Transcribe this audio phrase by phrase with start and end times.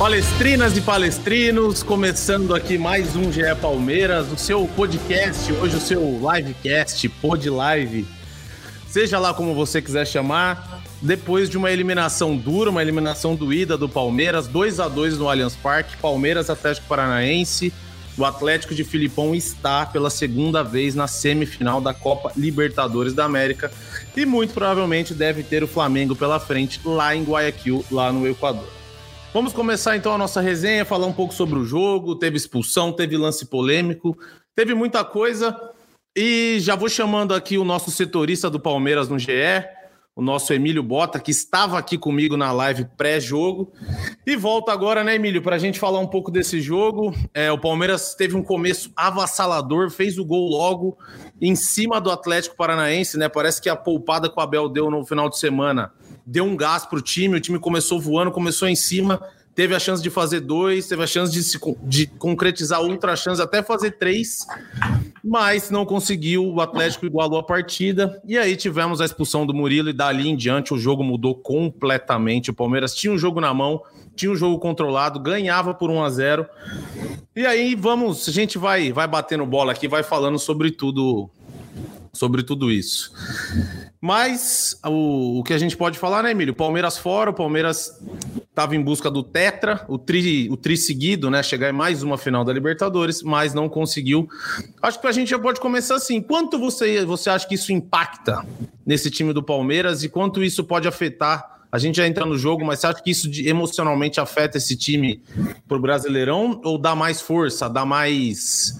[0.00, 6.18] Palestrinas e palestrinos, começando aqui mais um GE Palmeiras, o seu podcast, hoje o seu
[6.32, 8.06] livecast, pod live,
[8.88, 13.90] seja lá como você quiser chamar, depois de uma eliminação dura, uma eliminação doída do
[13.90, 17.70] Palmeiras, 2 a 2 no Allianz Parque, Palmeiras Atlético Paranaense,
[18.16, 23.70] o Atlético de Filipão está pela segunda vez na semifinal da Copa Libertadores da América
[24.16, 28.79] e muito provavelmente deve ter o Flamengo pela frente lá em Guayaquil, lá no Equador.
[29.32, 32.16] Vamos começar então a nossa resenha, falar um pouco sobre o jogo.
[32.16, 34.18] Teve expulsão, teve lance polêmico,
[34.56, 35.56] teve muita coisa.
[36.16, 39.30] E já vou chamando aqui o nosso setorista do Palmeiras no GE,
[40.16, 43.72] o nosso Emílio Bota, que estava aqui comigo na live pré-jogo.
[44.26, 47.14] E volta agora, né, Emílio, para a gente falar um pouco desse jogo.
[47.32, 50.98] É, o Palmeiras teve um começo avassalador, fez o gol logo
[51.40, 53.28] em cima do Atlético Paranaense, né?
[53.28, 55.92] Parece que a poupada que o Abel deu no final de semana
[56.26, 59.20] deu um gás para o time, o time começou voando, começou em cima,
[59.54, 63.42] teve a chance de fazer dois, teve a chance de, se, de concretizar outra chance,
[63.42, 64.46] até fazer três,
[65.22, 69.90] mas não conseguiu, o Atlético igualou a partida, e aí tivemos a expulsão do Murilo,
[69.90, 73.82] e dali em diante o jogo mudou completamente, o Palmeiras tinha um jogo na mão,
[74.14, 76.46] tinha um jogo controlado, ganhava por 1 a 0
[77.34, 81.30] e aí vamos, a gente vai, vai batendo bola aqui, vai falando sobre tudo
[82.12, 83.12] sobre tudo isso.
[84.00, 86.54] Mas o, o, que a gente pode falar, né, Emílio?
[86.54, 87.98] Palmeiras fora, o Palmeiras
[88.48, 91.42] estava em busca do Tetra, o tri, o tri seguido, né?
[91.42, 94.28] Chegar em mais uma final da Libertadores, mas não conseguiu.
[94.82, 96.20] Acho que a gente já pode começar assim.
[96.20, 98.44] Quanto você, você acha que isso impacta
[98.84, 102.64] nesse time do Palmeiras e quanto isso pode afetar a gente já entra no jogo,
[102.64, 105.22] mas você acha que isso emocionalmente afeta esse time
[105.68, 108.72] pro Brasileirão ou dá mais força, dá mais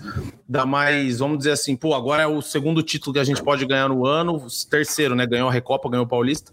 [0.50, 3.64] dá mais, vamos dizer assim, pô, agora é o segundo título que a gente pode
[3.64, 5.24] ganhar no ano, terceiro, né?
[5.24, 6.50] Ganhou a Recopa, ganhou o Paulista.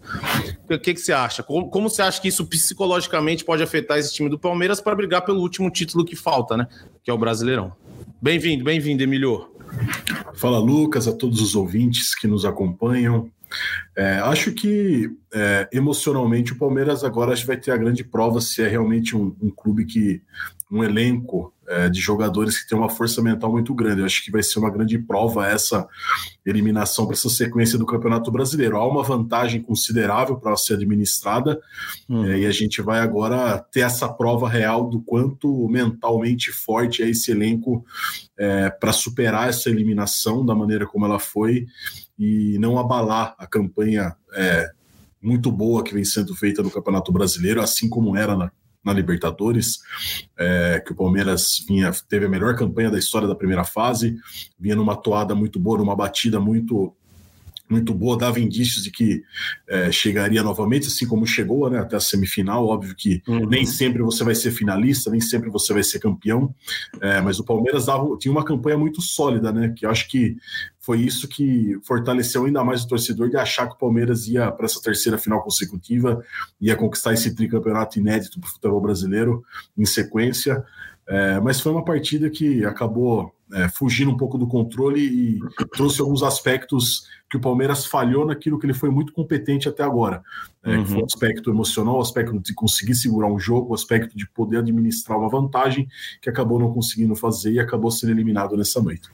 [0.70, 1.42] O que, que você acha?
[1.42, 5.24] Como, como você acha que isso psicologicamente pode afetar esse time do Palmeiras para brigar
[5.24, 6.68] pelo último título que falta, né?
[7.02, 7.72] Que é o Brasileirão.
[8.22, 9.50] Bem-vindo, bem-vindo, Emilio.
[10.34, 13.28] Fala, Lucas, a todos os ouvintes que nos acompanham.
[13.96, 18.68] É, acho que é, emocionalmente o Palmeiras agora vai ter a grande prova se é
[18.68, 20.22] realmente um, um clube que
[20.70, 24.00] um elenco é, de jogadores que tem uma força mental muito grande.
[24.00, 25.86] Eu acho que vai ser uma grande prova essa
[26.44, 28.76] eliminação para essa sequência do Campeonato Brasileiro.
[28.76, 31.60] Há uma vantagem considerável para ser administrada
[32.08, 32.24] hum.
[32.24, 37.08] é, e a gente vai agora ter essa prova real do quanto mentalmente forte é
[37.08, 37.84] esse elenco
[38.38, 41.66] é, para superar essa eliminação da maneira como ela foi
[42.18, 44.70] e não abalar a campanha é,
[45.22, 48.50] muito boa que vem sendo feita no Campeonato Brasileiro, assim como era na,
[48.84, 49.78] na Libertadores,
[50.36, 54.16] é, que o Palmeiras vinha, teve a melhor campanha da história da primeira fase,
[54.58, 56.94] vinha numa toada muito boa, numa batida muito
[57.68, 59.22] muito boa, dava indícios de que
[59.68, 62.66] é, chegaria novamente, assim como chegou né, até a semifinal.
[62.66, 63.46] Óbvio que uhum.
[63.46, 66.54] nem sempre você vai ser finalista, nem sempre você vai ser campeão,
[67.00, 69.72] é, mas o Palmeiras dava, tinha uma campanha muito sólida, né?
[69.76, 70.36] Que eu acho que
[70.80, 74.64] foi isso que fortaleceu ainda mais o torcedor de achar que o Palmeiras ia para
[74.64, 76.24] essa terceira final consecutiva,
[76.58, 79.44] ia conquistar esse tricampeonato inédito para o futebol brasileiro
[79.76, 80.64] em sequência.
[81.06, 85.40] É, mas foi uma partida que acabou é, fugindo um pouco do controle e
[85.72, 90.22] trouxe alguns aspectos que o Palmeiras falhou naquilo que ele foi muito competente até agora.
[90.62, 90.84] É, uhum.
[90.84, 94.28] Que foi o aspecto emocional, o aspecto de conseguir segurar um jogo, o aspecto de
[94.28, 95.88] poder administrar uma vantagem,
[96.20, 99.08] que acabou não conseguindo fazer e acabou sendo eliminado nessa noite.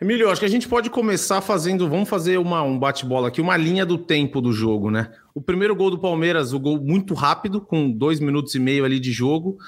[0.00, 3.56] Emílio, acho que a gente pode começar fazendo, vamos fazer uma, um bate-bola aqui, uma
[3.56, 5.12] linha do tempo do jogo, né?
[5.32, 8.98] O primeiro gol do Palmeiras, o gol muito rápido, com dois minutos e meio ali
[8.98, 9.58] de jogo.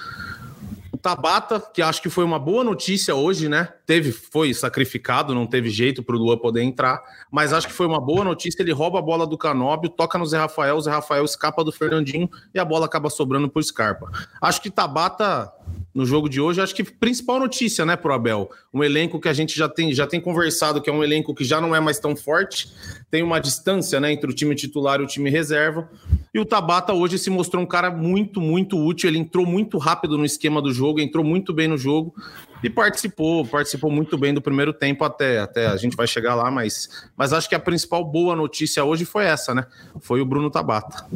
[1.05, 3.69] Tabata, que acho que foi uma boa notícia hoje, né?
[3.85, 7.87] Teve, foi sacrificado, não teve jeito para o Luan poder entrar, mas acho que foi
[7.87, 8.62] uma boa notícia.
[8.62, 11.71] Ele rouba a bola do Canóbio, toca no Zé Rafael, o Zé Rafael escapa do
[11.71, 14.11] Fernandinho e a bola acaba sobrando para o Scarpa.
[14.41, 15.53] Acho que Tabata
[15.95, 16.61] no jogo de hoje.
[16.61, 18.51] Acho que principal notícia, né, pro Abel.
[18.73, 21.45] Um elenco que a gente já tem, já tem conversado, que é um elenco que
[21.45, 22.73] já não é mais tão forte,
[23.11, 25.89] tem uma distância, né, entre o time titular e o time reserva.
[26.33, 29.09] E o Tabata hoje se mostrou um cara muito, muito útil.
[29.09, 32.15] Ele entrou muito rápido no esquema do jogo, entrou muito bem no jogo
[32.62, 36.51] e participou, participou muito bem do primeiro tempo até, até a gente vai chegar lá,
[36.51, 39.67] mas, mas acho que a principal boa notícia hoje foi essa, né?
[40.01, 41.06] Foi o Bruno Tabata.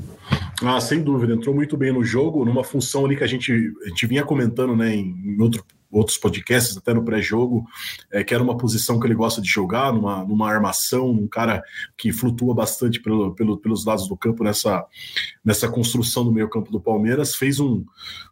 [0.62, 3.88] Ah, sem dúvida, entrou muito bem no jogo, numa função ali que a gente, a
[3.88, 7.67] gente vinha comentando né, em, outro outros podcasts, até no pré-jogo,
[8.11, 11.62] é, que era uma posição que ele gosta de jogar, numa, numa armação, um cara
[11.96, 14.85] que flutua bastante pelo, pelo, pelos lados do campo nessa,
[15.44, 17.35] nessa construção do meio campo do Palmeiras.
[17.35, 17.85] Fez um,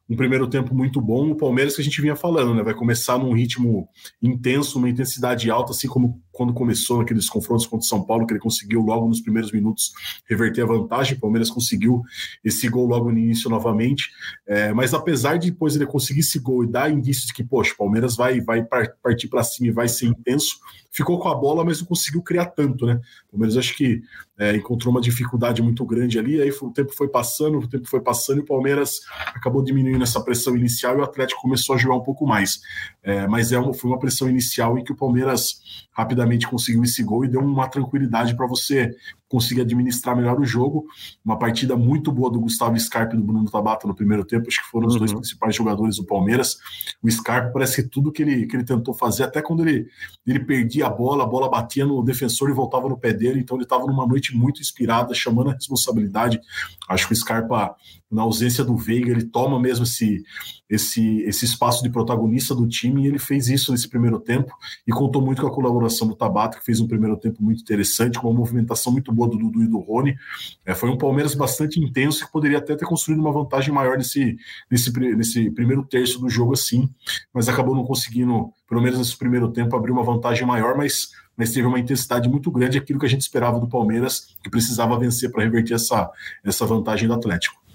[0.08, 1.30] um primeiro tempo muito bom.
[1.30, 2.62] O Palmeiras que a gente vinha falando, né?
[2.62, 3.88] Vai começar num ritmo
[4.22, 8.32] intenso, uma intensidade alta, assim como quando começou naqueles confrontos contra o São Paulo, que
[8.32, 9.92] ele conseguiu logo nos primeiros minutos
[10.28, 11.16] reverter a vantagem.
[11.16, 12.02] O Palmeiras conseguiu
[12.44, 14.10] esse gol logo no início novamente.
[14.46, 17.72] É, mas apesar de depois ele conseguir esse gol e dar indícios de que, poxa,
[17.72, 18.64] o Palmeiras vai, vai
[19.02, 20.58] partir para cima e vai ser intenso,
[20.90, 23.00] ficou com a bola, mas não conseguiu criar tanto, né?
[23.28, 24.02] O Palmeiras acho que
[24.38, 28.00] é, encontrou uma dificuldade muito grande ali, aí o tempo foi passando, o tempo foi
[28.00, 29.00] passando e o Palmeiras
[29.34, 32.60] acabou diminuindo essa pressão inicial e o Atlético começou a jogar um pouco mais.
[33.06, 35.62] É, mas é uma, foi uma pressão inicial em que o Palmeiras
[35.92, 38.96] rapidamente conseguiu esse gol e deu uma tranquilidade para você
[39.28, 40.86] conseguir administrar melhor o jogo.
[41.24, 44.60] Uma partida muito boa do Gustavo Scarpa e do Bruno Tabata no primeiro tempo, acho
[44.60, 44.98] que foram os uhum.
[44.98, 46.58] dois principais jogadores do Palmeiras.
[47.00, 49.86] O Scarpa parece que tudo que ele, que ele tentou fazer, até quando ele,
[50.26, 53.56] ele perdia a bola, a bola batia no defensor e voltava no pé dele, então
[53.56, 56.40] ele estava numa noite muito inspirada, chamando a responsabilidade.
[56.88, 57.76] Acho que o Scarpa
[58.10, 60.22] na ausência do Veiga, ele toma mesmo esse,
[60.68, 64.52] esse, esse espaço de protagonista do time e ele fez isso nesse primeiro tempo
[64.86, 68.18] e contou muito com a colaboração do Tabata, que fez um primeiro tempo muito interessante,
[68.18, 70.16] com uma movimentação muito boa do Dudu e do Rony.
[70.64, 74.36] É, foi um Palmeiras bastante intenso que poderia até ter construído uma vantagem maior nesse,
[74.70, 76.88] nesse, nesse primeiro terço do jogo assim,
[77.34, 81.52] mas acabou não conseguindo, pelo menos nesse primeiro tempo, abrir uma vantagem maior, mas mas
[81.52, 85.30] teve uma intensidade muito grande, aquilo que a gente esperava do Palmeiras, que precisava vencer
[85.30, 86.10] para reverter essa,
[86.42, 87.65] essa vantagem do Atlético.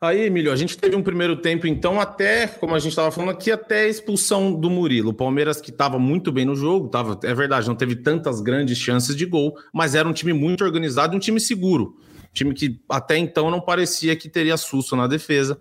[0.00, 3.30] Aí, Emílio, a gente teve um primeiro tempo, então, até, como a gente estava falando
[3.30, 5.10] aqui, até a expulsão do Murilo.
[5.10, 8.78] O Palmeiras, que estava muito bem no jogo, tava, é verdade, não teve tantas grandes
[8.78, 11.96] chances de gol, mas era um time muito organizado e um time seguro.
[12.32, 15.58] Time que até então não parecia que teria susto na defesa.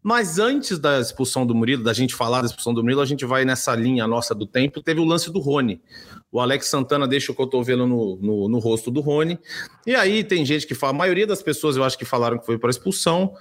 [0.00, 3.24] Mas antes da expulsão do Murilo, da gente falar da expulsão do Murilo, a gente
[3.24, 4.80] vai nessa linha nossa do tempo.
[4.80, 5.80] Teve o lance do Rony.
[6.30, 9.38] O Alex Santana deixa o cotovelo no, no, no rosto do Rony.
[9.84, 12.46] E aí tem gente que fala, a maioria das pessoas eu acho que falaram que
[12.46, 13.34] foi para expulsão,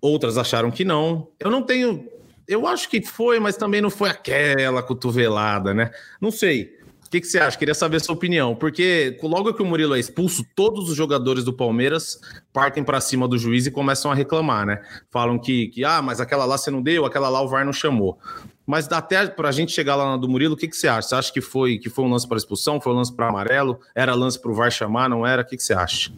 [0.00, 1.28] outras acharam que não.
[1.40, 2.06] Eu não tenho.
[2.46, 5.90] Eu acho que foi, mas também não foi aquela cotovelada, né?
[6.20, 6.75] Não sei.
[7.06, 7.56] O que, que, você acha?
[7.56, 11.44] Queria saber a sua opinião, porque logo que o Murilo é expulso, todos os jogadores
[11.44, 12.18] do Palmeiras
[12.52, 14.82] partem para cima do juiz e começam a reclamar, né?
[15.10, 17.72] Falam que, que, ah, mas aquela lá você não deu, aquela lá o VAR não
[17.72, 18.18] chamou.
[18.66, 21.08] Mas até para a gente chegar lá na do Murilo, o que, que você acha?
[21.08, 22.80] Você acha que foi, que foi um lance para expulsão?
[22.80, 23.78] Foi um lance para amarelo?
[23.94, 25.08] Era lance para o VAR chamar?
[25.08, 25.42] Não era?
[25.42, 26.12] O que, que você acha?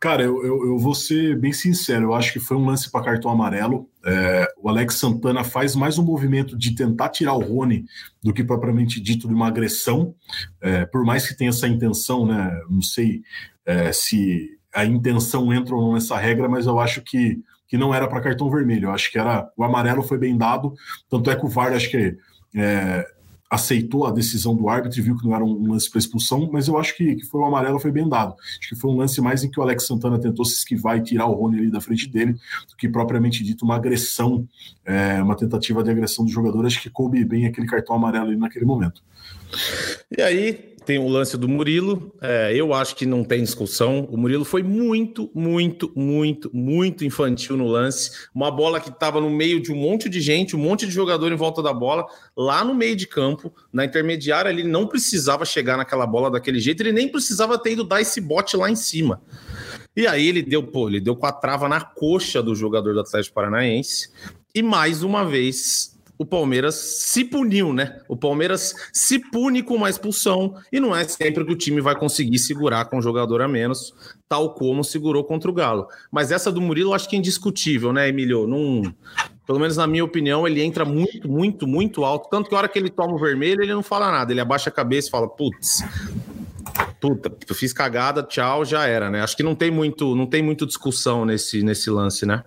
[0.00, 2.04] Cara, eu, eu, eu, vou ser bem sincero.
[2.06, 3.88] Eu acho que foi um lance para cartão amarelo.
[4.04, 7.84] É, o Alex Santana faz mais um movimento de tentar tirar o Rony
[8.22, 10.14] do que propriamente dito de uma agressão.
[10.62, 12.58] É, por mais que tenha essa intenção, né?
[12.70, 13.22] Não sei
[13.66, 17.42] é, se a intenção entra ou não nessa regra, mas eu acho que
[17.72, 18.88] que não era para cartão vermelho.
[18.88, 20.74] Eu acho que era o amarelo foi bem dado,
[21.08, 22.18] tanto é que o VAR acho que
[22.54, 23.06] é,
[23.50, 26.68] aceitou a decisão do árbitro e viu que não era um lance para expulsão, mas
[26.68, 28.34] eu acho que, que foi o amarelo foi bem dado.
[28.60, 31.02] Acho que foi um lance mais em que o Alex Santana tentou se esquivar e
[31.02, 32.34] tirar o Rony ali da frente dele,
[32.68, 34.46] do que propriamente dito uma agressão,
[34.84, 36.66] é, uma tentativa de agressão do jogador.
[36.66, 39.02] Acho que coube bem aquele cartão amarelo ali naquele momento.
[40.14, 42.14] E aí, tem o lance do Murilo.
[42.20, 44.06] É, eu acho que não tem discussão.
[44.10, 48.10] O Murilo foi muito, muito, muito, muito infantil no lance.
[48.34, 51.32] Uma bola que estava no meio de um monte de gente, um monte de jogador
[51.32, 55.76] em volta da bola, lá no meio de campo, na intermediária, ele não precisava chegar
[55.76, 59.22] naquela bola daquele jeito, ele nem precisava ter ido dar esse bote lá em cima.
[59.96, 63.00] E aí ele deu, pô, ele deu com a trava na coxa do jogador do
[63.00, 64.10] Atlético Paranaense.
[64.54, 68.00] E mais uma vez o Palmeiras se puniu, né?
[68.08, 71.98] O Palmeiras se pune com uma expulsão e não é sempre que o time vai
[71.98, 73.92] conseguir segurar com um jogador a menos,
[74.28, 75.88] tal como segurou contra o Galo.
[76.10, 78.46] Mas essa do Murilo acho que é indiscutível, né, Emílio?
[78.46, 78.82] Num,
[79.46, 82.28] pelo menos na minha opinião, ele entra muito, muito, muito alto.
[82.30, 84.32] Tanto que a hora que ele toma o vermelho, ele não fala nada.
[84.32, 85.82] Ele abaixa a cabeça e fala: putz,
[87.02, 89.22] puta, fiz cagada, tchau, já era, né?
[89.22, 92.44] Acho que não tem muito, não tem muito discussão nesse, nesse lance, né?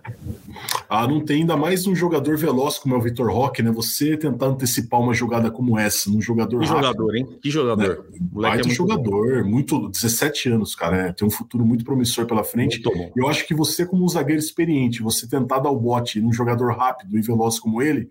[0.88, 3.70] Ah, não tem ainda mais um jogador veloz como é o Vitor Roque, né?
[3.72, 7.28] Você tentar antecipar uma jogada como essa, num jogador Que rápido, jogador, hein?
[7.42, 8.06] Que jogador.
[8.10, 8.18] Né?
[8.18, 9.50] Baita é muito jogador, bom.
[9.50, 12.82] muito 17 anos, cara, é, tem um futuro muito promissor pela frente.
[13.14, 16.74] Eu acho que você como um zagueiro experiente, você tentar dar o bote num jogador
[16.74, 18.08] rápido e veloz como ele,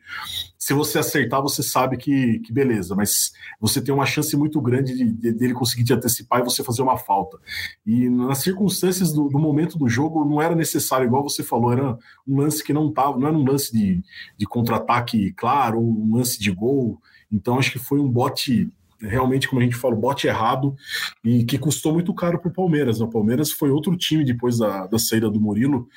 [0.65, 3.31] se você acertar, você sabe que, que beleza, mas
[3.61, 6.81] você tem uma chance muito grande de, de, dele conseguir te antecipar e você fazer
[6.81, 7.37] uma falta.
[7.85, 11.95] E nas circunstâncias do, do, momento do jogo, não era necessário, igual você falou, era
[12.27, 14.01] um lance que não estava, não era um lance de,
[14.35, 16.99] de contra-ataque claro, um lance de gol.
[17.31, 18.67] Então acho que foi um bote
[18.99, 20.75] realmente, como a gente fala, bote errado
[21.23, 22.99] e que custou muito caro para o Palmeiras.
[22.99, 23.05] Né?
[23.05, 25.87] O Palmeiras foi outro time depois da, da saída do Murilo,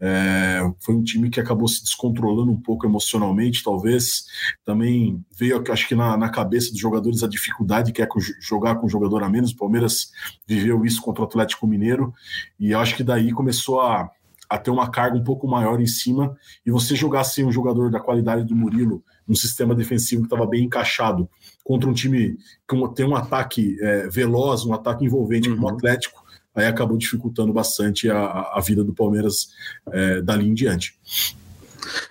[0.00, 4.26] é, foi um time que acabou se descontrolando um pouco emocionalmente, talvez.
[4.64, 8.08] Também veio, acho que na, na cabeça dos jogadores a dificuldade que é
[8.40, 9.52] jogar com um jogador a menos.
[9.52, 10.10] O Palmeiras
[10.46, 12.12] viveu isso contra o Atlético Mineiro
[12.58, 14.10] e acho que daí começou a
[14.52, 17.90] a ter uma carga um pouco maior em cima e você jogar sem um jogador
[17.90, 21.26] da qualidade do Murilo, um sistema defensivo que estava bem encaixado,
[21.64, 22.36] contra um time
[22.68, 25.54] que tem um ataque é, veloz, um ataque envolvente uhum.
[25.54, 26.22] como o Atlético,
[26.54, 29.48] aí acabou dificultando bastante a, a vida do Palmeiras
[29.90, 30.98] é, dali em diante.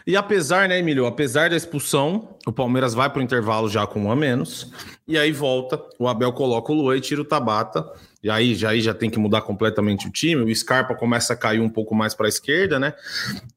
[0.08, 4.06] E apesar, né, Emílio, apesar da expulsão, o Palmeiras vai para o intervalo já com
[4.06, 4.72] um a menos,
[5.08, 7.88] e aí volta, o Abel coloca o Luan e tira o Tabata,
[8.24, 10.44] e aí já, aí já tem que mudar completamente o time.
[10.44, 12.94] O Scarpa começa a cair um pouco mais para a esquerda, né?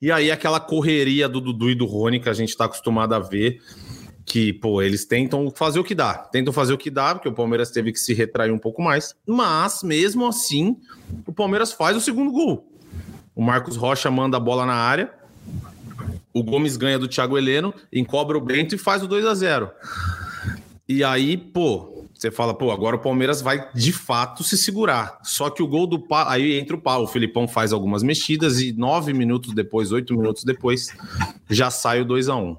[0.00, 3.18] E aí aquela correria do Dudu e do Rony que a gente está acostumado a
[3.18, 3.61] ver.
[4.25, 6.14] Que, pô, eles tentam fazer o que dá.
[6.14, 9.14] Tentam fazer o que dá, porque o Palmeiras teve que se retrair um pouco mais.
[9.26, 10.78] Mas, mesmo assim,
[11.26, 12.66] o Palmeiras faz o segundo gol.
[13.35, 15.12] O Marcos Rocha manda a bola na área.
[16.33, 19.71] O Gomes ganha do Thiago Heleno, encobra o Bento e faz o 2 a 0
[20.88, 21.94] E aí, pô,
[22.25, 25.19] você fala, pô, agora o Palmeiras vai de fato se segurar.
[25.23, 28.61] Só que o gol do Paulo, aí entra o Paulo, o Filipão faz algumas mexidas
[28.61, 30.88] e nove minutos depois, oito minutos depois,
[31.50, 32.57] já sai o 2 a 1 um.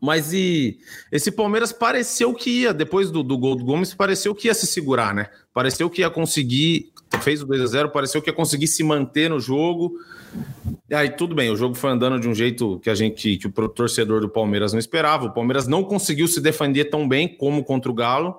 [0.00, 0.78] Mas e
[1.10, 4.66] esse Palmeiras pareceu que ia, depois do, do gol do Gomes, pareceu que ia se
[4.66, 5.28] segurar, né?
[5.52, 9.28] Pareceu que ia conseguir, fez o 2 a 0 pareceu que ia conseguir se manter
[9.28, 9.92] no jogo.
[10.88, 13.46] E aí tudo bem, o jogo foi andando de um jeito que a gente, que
[13.46, 15.26] o torcedor do Palmeiras não esperava.
[15.26, 18.36] O Palmeiras não conseguiu se defender tão bem como contra o Galo.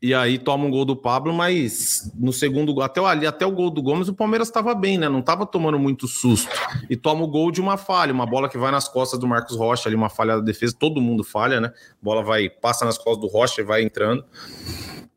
[0.00, 3.70] E aí toma um gol do Pablo, mas no segundo até ali, até o gol
[3.70, 5.08] do Gomes, o Palmeiras estava bem, né?
[5.08, 6.50] Não estava tomando muito susto.
[6.88, 9.56] E toma o gol de uma falha, uma bola que vai nas costas do Marcos
[9.56, 11.72] Rocha, ali uma falha da defesa, todo mundo falha, né?
[12.00, 14.24] Bola vai passa nas costas do Rocha e vai entrando.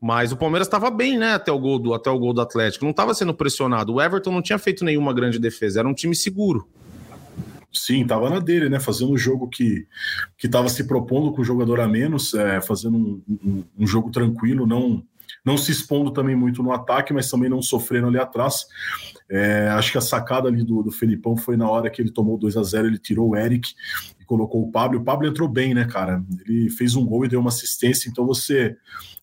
[0.00, 2.84] Mas o Palmeiras estava bem, né, até o gol do até o gol do Atlético.
[2.84, 3.94] Não estava sendo pressionado.
[3.94, 6.66] O Everton não tinha feito nenhuma grande defesa, era um time seguro.
[7.72, 8.80] Sim, estava na dele, né?
[8.80, 9.86] Fazendo um jogo que
[10.42, 14.66] estava se propondo com o jogador a menos, é, fazendo um, um, um, jogo tranquilo,
[14.66, 15.04] não,
[15.44, 18.66] não se expondo também muito no ataque, mas também não sofrendo ali atrás.
[19.30, 22.36] É, acho que a sacada ali do, do Felipão foi na hora que ele tomou
[22.36, 23.72] 2 a 0 ele tirou o Eric
[24.20, 24.98] e colocou o Pablo.
[24.98, 26.24] O Pablo entrou bem, né, cara?
[26.44, 28.76] Ele fez um gol e deu uma assistência, então você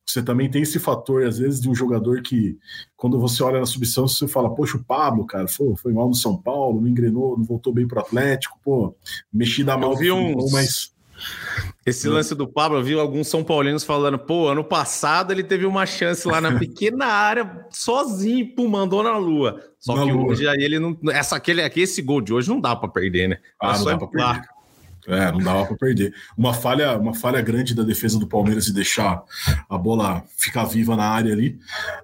[0.07, 2.57] você também tem esse fator, às vezes, de um jogador que,
[2.95, 6.15] quando você olha na substância, você fala, poxa, o Pablo, cara, foi, foi mal no
[6.15, 8.95] São Paulo, não engrenou, não voltou bem pro Atlético, pô,
[9.31, 10.51] mexi da mal, vi uns...
[10.51, 10.95] mas.
[11.83, 15.65] Esse lance do Pablo, eu vi alguns São Paulinos falando, pô, ano passado ele teve
[15.65, 19.59] uma chance lá na pequena área, sozinho, pô, mandou na lua.
[19.79, 20.31] Só na que lua.
[20.31, 20.95] hoje aí ele não.
[21.09, 23.39] Essa, aquele, aqui, esse gol de hoje não dá para perder, né?
[23.59, 24.56] Ah, é não dá pra perder.
[25.07, 26.13] É, não dava para perder.
[26.37, 29.23] Uma falha, uma falha grande da defesa do Palmeiras de deixar
[29.69, 31.57] a bola ficar viva na área ali.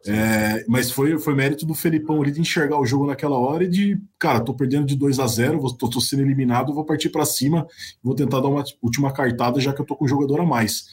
[0.07, 3.69] É, mas foi, foi mérito do Felipão ali de enxergar o jogo naquela hora e
[3.69, 7.25] de, cara, tô perdendo de 2 a 0 tô, tô sendo eliminado, vou partir para
[7.25, 7.67] cima,
[8.01, 10.86] vou tentar dar uma última cartada já que eu tô com o jogador a mais.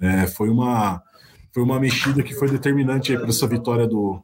[0.00, 1.02] É, foi uma
[1.52, 4.22] foi uma mexida que foi determinante para essa vitória do,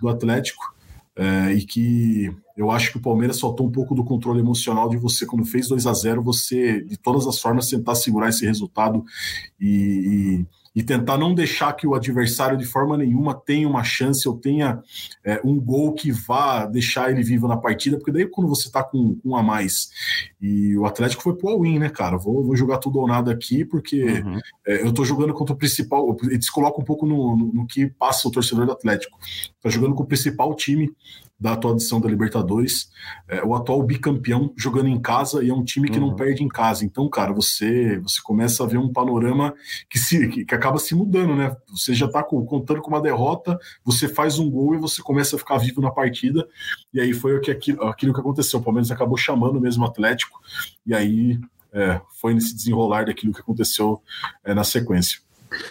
[0.00, 0.74] do Atlético
[1.16, 4.96] é, e que eu acho que o Palmeiras soltou um pouco do controle emocional de
[4.96, 9.04] você, quando fez 2 a 0 você, de todas as formas, tentar segurar esse resultado
[9.60, 14.28] e, e e tentar não deixar que o adversário de forma nenhuma tenha uma chance
[14.28, 14.82] ou tenha
[15.24, 18.82] é, um gol que vá deixar ele vivo na partida, porque daí quando você tá
[18.82, 19.90] com, com um a mais
[20.40, 22.16] e o Atlético foi pro all-in, né, cara?
[22.16, 24.40] Vou, vou jogar tudo ou nada aqui, porque uhum.
[24.66, 27.86] é, eu tô jogando contra o principal, eles colocam um pouco no, no, no que
[27.86, 29.16] passa o torcedor do Atlético.
[29.62, 30.90] Tá jogando com o principal time
[31.44, 32.90] da atual edição da Libertadores,
[33.28, 36.06] é, o atual bicampeão jogando em casa e é um time que uhum.
[36.06, 36.86] não perde em casa.
[36.86, 39.54] Então, cara, você você começa a ver um panorama
[39.90, 41.54] que se que, que acaba se mudando, né?
[41.68, 45.36] Você já tá com, contando com uma derrota, você faz um gol e você começa
[45.36, 46.48] a ficar vivo na partida.
[46.94, 48.58] E aí foi o que aquilo, aquilo que aconteceu.
[48.58, 50.40] O Palmeiras acabou chamando mesmo o Atlético
[50.86, 51.38] e aí
[51.74, 54.00] é, foi nesse desenrolar daquilo que aconteceu
[54.42, 55.20] é, na sequência.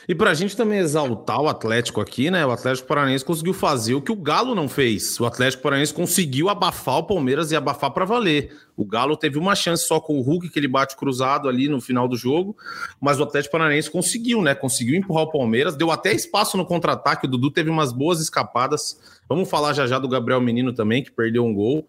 [0.08, 2.46] E para a gente também exaltar o Atlético aqui, né?
[2.46, 5.20] O Atlético Paranaense conseguiu fazer o que o Galo não fez.
[5.20, 8.52] O Atlético Paranaense conseguiu abafar o Palmeiras e abafar para valer.
[8.76, 11.80] O Galo teve uma chance só com o Hulk, que ele bate cruzado ali no
[11.80, 12.56] final do jogo,
[13.00, 14.56] mas o Atlético Paranaense conseguiu, né?
[14.56, 17.26] Conseguiu empurrar o Palmeiras, deu até espaço no contra-ataque.
[17.26, 19.13] O Dudu teve umas boas escapadas.
[19.28, 21.88] Vamos falar já já do Gabriel Menino também, que perdeu um gol,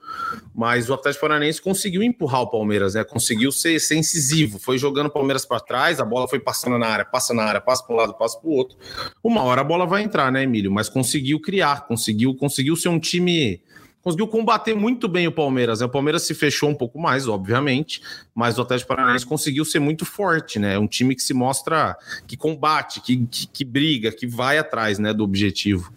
[0.54, 3.04] mas o Atlético Paranaense conseguiu empurrar o Palmeiras, né?
[3.04, 6.86] Conseguiu ser, ser incisivo, foi jogando o Palmeiras para trás, a bola foi passando na
[6.86, 8.76] área, passa na área, passa para um lado, passa para o outro.
[9.22, 10.70] Uma hora a bola vai entrar, né, Emílio?
[10.70, 13.62] Mas conseguiu criar, conseguiu, conseguiu ser um time
[14.04, 15.80] conseguiu combater muito bem o Palmeiras.
[15.80, 15.86] Né?
[15.86, 18.02] O Palmeiras se fechou um pouco mais, obviamente,
[18.34, 20.74] mas o Atlético Paranaense conseguiu ser muito forte, né?
[20.74, 24.98] É um time que se mostra, que combate, que, que, que briga, que vai atrás
[24.98, 25.90] né, do objetivo.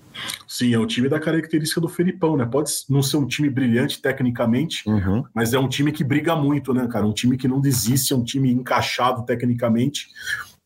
[0.48, 2.46] Sim, é o time da característica do Felipão, né?
[2.46, 5.24] Pode não ser um time brilhante tecnicamente, uhum.
[5.34, 7.06] mas é um time que briga muito, né, cara?
[7.06, 10.08] Um time que não desiste, é um time encaixado tecnicamente,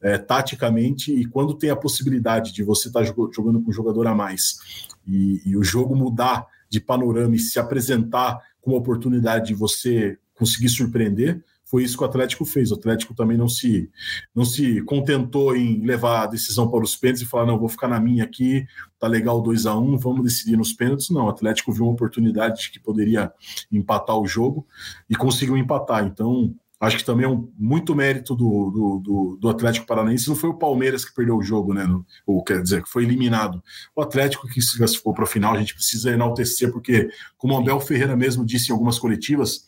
[0.01, 4.07] é, taticamente, e quando tem a possibilidade de você estar tá jogando com um jogador
[4.07, 4.57] a mais
[5.07, 10.17] e, e o jogo mudar de panorama e se apresentar com a oportunidade de você
[10.33, 12.69] conseguir surpreender, foi isso que o Atlético fez.
[12.69, 13.89] O Atlético também não se,
[14.35, 17.87] não se contentou em levar a decisão para os pênaltis e falar: não, vou ficar
[17.87, 18.67] na minha aqui,
[18.99, 21.09] tá legal 2 a 1 um, vamos decidir nos pênaltis.
[21.09, 23.31] Não, o Atlético viu uma oportunidade de que poderia
[23.71, 24.67] empatar o jogo
[25.09, 26.03] e conseguiu empatar.
[26.05, 30.27] Então, Acho que também é um, muito mérito do, do, do, do, Atlético Paranaense.
[30.27, 31.85] Não foi o Palmeiras que perdeu o jogo, né?
[31.85, 33.61] No, ou quer dizer, que foi eliminado.
[33.95, 37.07] O Atlético que se classificou para a final, a gente precisa enaltecer, porque,
[37.37, 39.63] como o Abel Ferreira mesmo disse em algumas coletivas,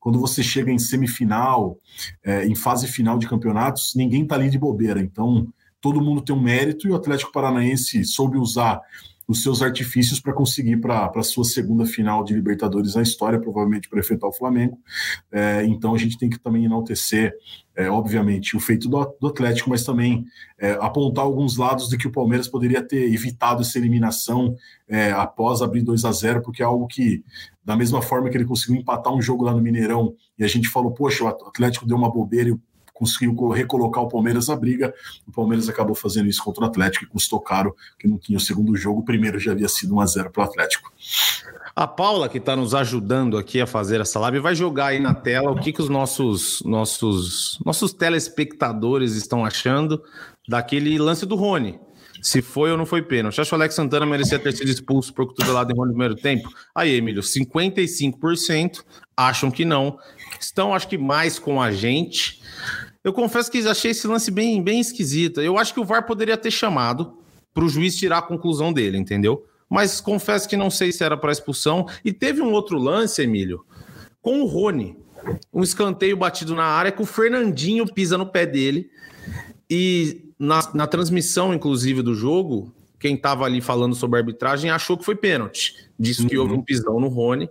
[0.00, 1.78] quando você chega em semifinal,
[2.24, 5.00] é, em fase final de campeonatos, ninguém está ali de bobeira.
[5.00, 5.46] Então,
[5.80, 8.80] todo mundo tem um mérito e o Atlético Paranaense soube usar
[9.28, 13.88] os seus artifícios para conseguir para a sua segunda final de Libertadores na história, provavelmente
[13.88, 14.78] para enfrentar o Flamengo.
[15.32, 17.34] É, então a gente tem que também enaltecer,
[17.74, 20.24] é, obviamente, o feito do, do Atlético, mas também
[20.58, 24.54] é, apontar alguns lados de que o Palmeiras poderia ter evitado essa eliminação
[24.88, 27.24] é, após abrir 2 a 0 porque é algo que,
[27.64, 30.68] da mesma forma que ele conseguiu empatar um jogo lá no Mineirão, e a gente
[30.68, 32.60] falou, poxa, o Atlético deu uma bobeira e o
[32.96, 34.92] conseguiu recolocar o Palmeiras na briga.
[35.26, 38.40] O Palmeiras acabou fazendo isso contra o Atlético e custou caro, que não tinha o
[38.40, 39.00] segundo jogo.
[39.00, 40.90] O primeiro já havia sido 1 a 0 para o Atlético.
[41.74, 45.14] A Paula, que está nos ajudando aqui a fazer essa live, vai jogar aí na
[45.14, 50.02] tela o que, que os nossos, nossos, nossos telespectadores estão achando
[50.48, 51.78] daquele lance do Rony.
[52.26, 53.40] Se foi ou não foi pênalti.
[53.40, 56.16] Acho que o Alex Santana merecia ter sido expulso por cotovelado em Rony no primeiro
[56.16, 56.48] tempo?
[56.74, 58.82] Aí, Emílio, 55%
[59.16, 59.96] acham que não.
[60.40, 62.42] Estão, acho que, mais com a gente.
[63.04, 65.40] Eu confesso que achei esse lance bem, bem esquisito.
[65.40, 67.16] Eu acho que o VAR poderia ter chamado
[67.54, 69.46] para o juiz tirar a conclusão dele, entendeu?
[69.70, 71.86] Mas confesso que não sei se era para expulsão.
[72.04, 73.64] E teve um outro lance, Emílio,
[74.20, 74.98] com o Rony.
[75.54, 78.90] Um escanteio batido na área que o Fernandinho pisa no pé dele.
[79.70, 84.96] E na, na transmissão, inclusive, do jogo, quem estava ali falando sobre a arbitragem achou
[84.96, 85.74] que foi pênalti.
[85.98, 86.28] Disse uhum.
[86.28, 87.48] que houve um pisão no Rony.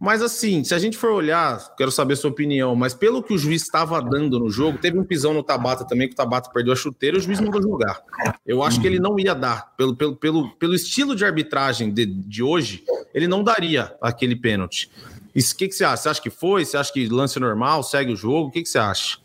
[0.00, 3.34] Mas assim, se a gente for olhar, quero saber a sua opinião, mas pelo que
[3.34, 6.50] o juiz estava dando no jogo, teve um pisão no Tabata também, que o Tabata
[6.50, 8.00] perdeu a chuteira e o juiz não vai julgar.
[8.46, 12.06] Eu acho que ele não ia dar, pelo, pelo, pelo, pelo estilo de arbitragem de,
[12.06, 14.88] de hoje, ele não daria aquele pênalti.
[15.34, 15.96] O que, que você acha?
[16.02, 16.64] Você acha que foi?
[16.64, 18.48] Você acha que lance normal, segue o jogo?
[18.48, 19.18] O que, que você acha?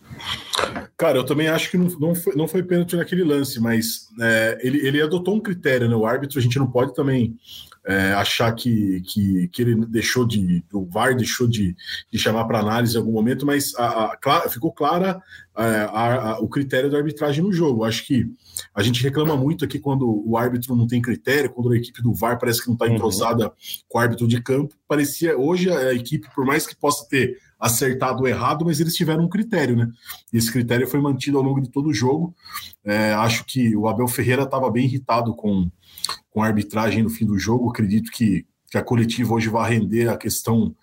[0.97, 4.59] Cara, eu também acho que não, não, foi, não foi pênalti naquele lance, mas é,
[4.61, 5.95] ele, ele adotou um critério, né?
[5.95, 7.35] O árbitro, a gente não pode também
[7.85, 10.63] é, achar que, que, que ele deixou de.
[10.71, 11.75] O VAR deixou de,
[12.11, 15.21] de chamar para análise em algum momento, mas a, a, ficou clara
[15.57, 17.83] é, a, o critério da arbitragem no jogo.
[17.83, 18.25] Acho que
[18.73, 22.13] a gente reclama muito aqui quando o árbitro não tem critério, quando a equipe do
[22.13, 23.51] VAR parece que não está entrosada uhum.
[23.89, 24.75] com o árbitro de campo.
[24.87, 29.23] Parecia hoje a equipe, por mais que possa ter acertado ou errado, mas eles tiveram
[29.23, 29.89] um critério, né?
[30.33, 32.35] E esse critério foi mantido ao longo de todo o jogo.
[32.83, 35.71] É, acho que o Abel Ferreira estava bem irritado com,
[36.29, 37.69] com a arbitragem no fim do jogo.
[37.69, 40.75] Acredito que, que a coletiva hoje vai render a questão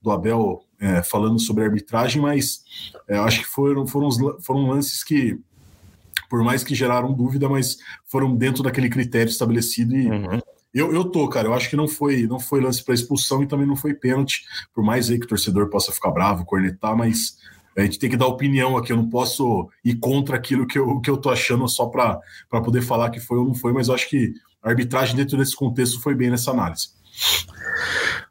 [0.00, 2.62] do Abel é, falando sobre arbitragem, mas
[3.08, 4.08] é, acho que foram, foram,
[4.40, 5.40] foram lances que,
[6.30, 10.08] por mais que geraram dúvida, mas foram dentro daquele critério estabelecido e.
[10.08, 10.40] Uhum
[10.72, 11.48] eu, eu tô, cara.
[11.48, 14.44] Eu acho que não foi, não foi lance para expulsão e também não foi pênalti.
[14.74, 17.38] Por mais aí que o torcedor possa ficar bravo, cornetar, mas
[17.76, 18.92] a gente tem que dar opinião aqui.
[18.92, 22.20] Eu não posso ir contra aquilo que eu, que eu tô achando só para
[22.62, 25.56] poder falar que foi ou não foi, mas eu acho que a arbitragem dentro desse
[25.56, 26.88] contexto foi bem nessa análise.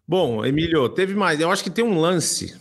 [0.07, 1.39] Bom, Emílio, teve mais.
[1.39, 2.55] Eu acho que tem um lance.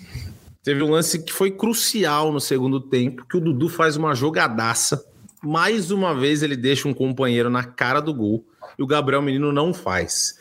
[0.64, 5.04] Teve um lance que foi crucial no segundo tempo, que o Dudu faz uma jogadaça.
[5.42, 8.44] Mais uma vez ele deixa um companheiro na cara do gol
[8.78, 10.38] e o Gabriel Menino não faz.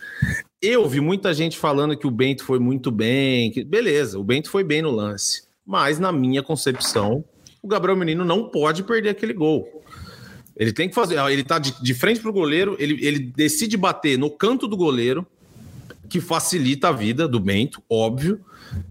[0.62, 4.50] Eu vi muita gente falando que o Bento foi muito bem, que beleza, o Bento
[4.50, 7.24] foi bem no lance, mas na minha concepção,
[7.62, 9.84] o Gabriel Menino não pode perder aquele gol.
[10.56, 14.18] Ele tem que fazer, ele tá de, de frente pro goleiro, ele, ele decide bater
[14.18, 15.26] no canto do goleiro,
[16.08, 18.40] que facilita a vida do Bento, óbvio.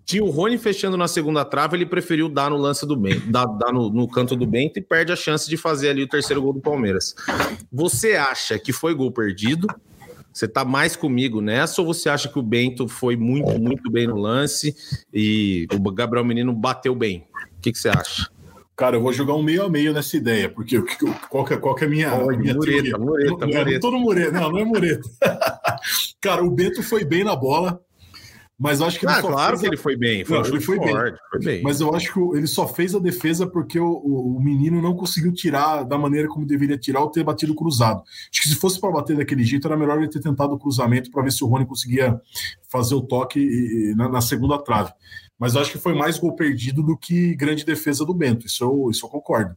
[0.05, 3.47] Tinha o Rony fechando na segunda trave, ele preferiu dar no lance do Bento, dar,
[3.47, 6.43] dar no, no, canto do Bento e perde a chance de fazer ali o terceiro
[6.43, 7.15] gol do Palmeiras.
[7.73, 9.67] Você acha que foi gol perdido?
[10.33, 14.07] Você tá mais comigo nessa ou você acha que o Bento foi muito, muito bem
[14.07, 14.75] no lance
[15.13, 17.27] e o Gabriel Menino bateu bem?
[17.57, 18.29] O que, que você acha?
[18.77, 20.83] Cara, eu vou jogar um meio a meio nessa ideia, porque
[21.31, 22.99] qual que, é, qual que é a minha, minha mureta?
[22.99, 23.71] Mureta, não, mureta.
[23.71, 24.33] Não, tô no mureta.
[24.33, 25.09] Não, não é mureta.
[26.21, 27.81] Cara, o Bento foi bem na bola,
[28.59, 30.25] Mas eu acho que ele ah, claro que ele foi bem.
[30.25, 31.15] Foi, não, ele foi, forte, bem.
[31.31, 31.63] foi bem.
[31.63, 35.33] Mas eu acho que ele só fez a defesa porque o, o, menino não conseguiu
[35.33, 38.03] tirar da maneira como deveria tirar ou ter batido cruzado.
[38.31, 41.11] Acho que se fosse para bater daquele jeito, era melhor ele ter tentado o cruzamento
[41.11, 42.21] para ver se o Rony conseguia
[42.69, 44.93] fazer o toque e, na, na, segunda trave.
[45.37, 48.47] Mas eu acho que foi mais gol perdido do que grande defesa do Bento.
[48.47, 49.57] Isso eu, isso eu concordo.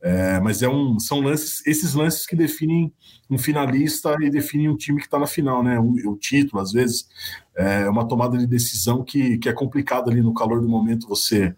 [0.00, 2.92] É, mas é um, são lances, esses lances que definem
[3.28, 5.78] um finalista e definem um time que está na final, né?
[5.80, 7.08] O, o, título, às vezes,
[7.56, 11.54] é uma tomada de decisão que, que é complicada ali no calor do momento você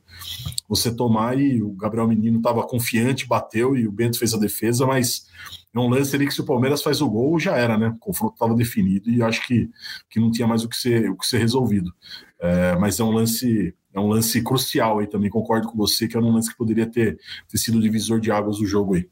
[0.66, 1.38] você tomar.
[1.38, 5.26] E o Gabriel Menino estava confiante, bateu e o Bento fez a defesa, mas
[5.74, 7.88] é um lance ali que se o Palmeiras faz o gol já era, né?
[7.88, 9.68] O confronto estava definido e acho que,
[10.08, 11.92] que não tinha mais o que ser, o que ser resolvido.
[12.40, 16.16] É, mas é um lance é um lance crucial aí também, concordo com você, que
[16.16, 19.08] é um lance que poderia ter, ter sido divisor de águas do jogo aí.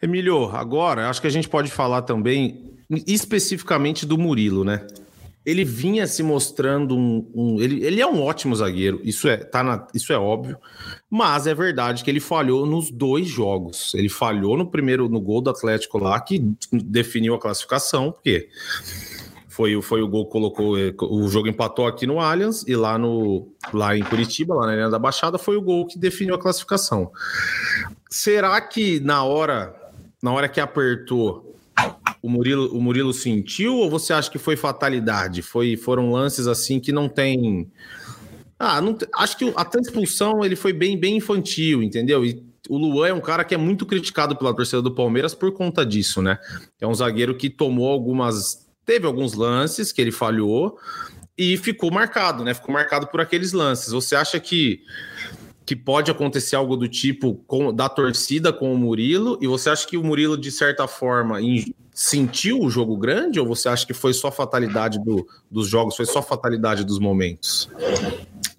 [0.00, 4.86] Emílio, agora acho que a gente pode falar também especificamente do Murilo, né?
[5.44, 7.30] Ele vinha se mostrando um.
[7.32, 10.58] um ele, ele é um ótimo zagueiro, isso é, tá na, isso é óbvio,
[11.08, 13.94] mas é verdade que ele falhou nos dois jogos.
[13.94, 18.48] Ele falhou no primeiro, no gol do Atlético lá, que definiu a classificação, porque
[19.56, 20.78] foi, foi o gol que colocou.
[20.78, 24.72] Eh, o jogo empatou aqui no Allianz e lá, no, lá em Curitiba, lá na
[24.72, 27.10] Arena da Baixada, foi o gol que definiu a classificação.
[28.10, 29.74] Será que na hora,
[30.22, 31.56] na hora que apertou,
[32.22, 35.40] o Murilo, o Murilo sentiu ou você acha que foi fatalidade?
[35.40, 37.66] Foi, foram lances assim que não tem.
[38.58, 42.26] Ah, não, acho que a expulsão ele foi bem, bem infantil, entendeu?
[42.26, 45.50] E o Luan é um cara que é muito criticado pela torcida do Palmeiras por
[45.52, 46.38] conta disso, né?
[46.78, 50.78] É um zagueiro que tomou algumas Teve alguns lances que ele falhou
[51.36, 52.54] e ficou marcado, né?
[52.54, 53.92] Ficou marcado por aqueles lances.
[53.92, 54.82] Você acha que
[55.66, 59.36] que pode acontecer algo do tipo com, da torcida com o Murilo?
[59.42, 61.38] E você acha que o Murilo, de certa forma,
[61.92, 63.40] sentiu o jogo grande?
[63.40, 67.68] Ou você acha que foi só fatalidade do, dos jogos, foi só fatalidade dos momentos?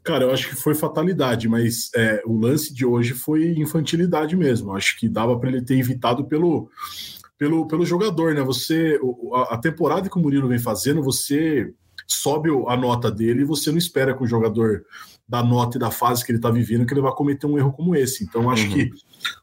[0.04, 4.76] Cara, eu acho que foi fatalidade, mas é, o lance de hoje foi infantilidade mesmo.
[4.76, 6.70] Acho que dava para ele ter evitado pelo
[7.38, 8.42] pelo, pelo jogador, né?
[8.42, 9.00] Você
[9.50, 11.72] a, temporada que o Murilo vem fazendo, você
[12.08, 14.84] sobe a nota dele e você não espera que o jogador
[15.28, 17.74] da nota e da fase que ele está vivendo que ele vai cometer um erro
[17.74, 18.24] como esse.
[18.24, 18.74] Então acho uhum.
[18.74, 18.90] que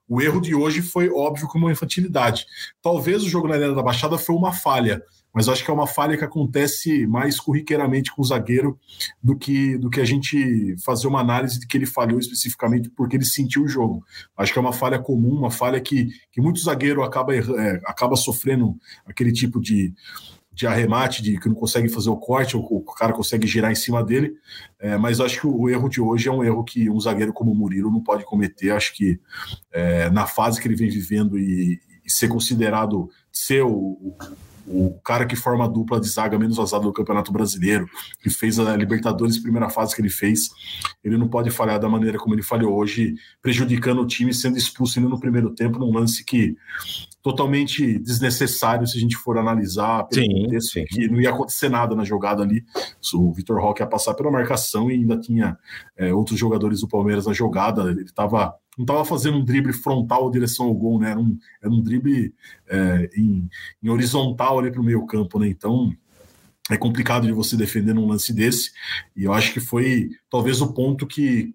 [0.08, 2.46] o erro de hoje foi óbvio como uma infantilidade.
[2.80, 5.02] Talvez o jogo na Arena da Baixada foi uma falha,
[5.34, 8.78] mas acho que é uma falha que acontece mais corriqueiramente com o zagueiro
[9.20, 13.16] do que, do que a gente fazer uma análise de que ele falhou especificamente porque
[13.16, 14.04] ele sentiu o jogo.
[14.36, 18.14] Acho que é uma falha comum, uma falha que, que muito zagueiro acaba, é, acaba
[18.14, 19.92] sofrendo aquele tipo de,
[20.52, 24.04] de arremate, de que não consegue fazer o corte, o, cara consegue girar em cima
[24.04, 24.34] dele.
[24.78, 27.32] É, mas acho que o, o, erro de hoje é um erro que um zagueiro
[27.32, 28.70] como o Murilo não pode cometer.
[28.70, 29.18] Acho que
[29.72, 34.16] é, na fase que ele vem vivendo e, e ser considerado ser o, o
[35.02, 37.88] cara que forma a dupla de zaga menos vazada do Campeonato Brasileiro,
[38.22, 40.50] que fez a Libertadores primeira fase que ele fez,
[41.02, 44.98] ele não pode falhar da maneira como ele falhou hoje, prejudicando o time, sendo expulso
[44.98, 46.56] ainda no primeiro tempo, num lance que
[47.24, 50.84] totalmente desnecessário se a gente for analisar pelo sim, contexto, sim.
[50.84, 52.62] que não ia acontecer nada na jogada ali.
[53.14, 55.56] O Vitor Roque ia passar pela marcação e ainda tinha
[55.96, 57.90] é, outros jogadores do Palmeiras na jogada.
[57.90, 61.10] Ele estava não estava fazendo um drible frontal em direção ao gol, né?
[61.10, 62.34] Era um, era um drible
[62.68, 63.48] é, em,
[63.82, 65.48] em, horizontal ali para o meio campo, né?
[65.48, 65.94] Então
[66.70, 68.72] é complicado de você defender num lance desse.
[69.14, 71.54] E eu acho que foi talvez o ponto que,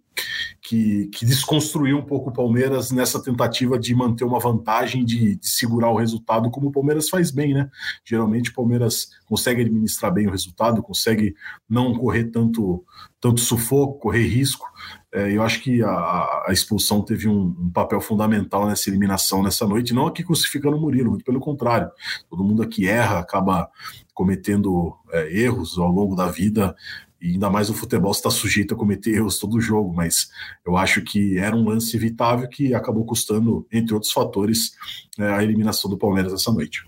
[0.62, 5.50] que, que desconstruiu um pouco o Palmeiras nessa tentativa de manter uma vantagem, de, de,
[5.50, 7.70] segurar o resultado, como o Palmeiras faz bem, né?
[8.06, 11.34] Geralmente o Palmeiras consegue administrar bem o resultado, consegue
[11.68, 12.86] não correr tanto,
[13.20, 14.68] tanto sufoco, correr risco.
[15.12, 19.66] É, eu acho que a, a expulsão teve um, um, papel fundamental nessa eliminação nessa
[19.66, 21.90] noite, não aqui crucificando o Murilo, muito pelo contrário.
[22.30, 23.70] Todo mundo aqui erra, acaba
[24.14, 26.76] cometendo é, erros ao longo da vida,
[27.22, 30.30] e ainda mais o futebol está sujeito a cometer erros todo jogo, mas
[30.66, 34.74] eu acho que era um lance evitável que acabou custando, entre outros fatores,
[35.18, 36.88] é, a eliminação do Palmeiras essa noite.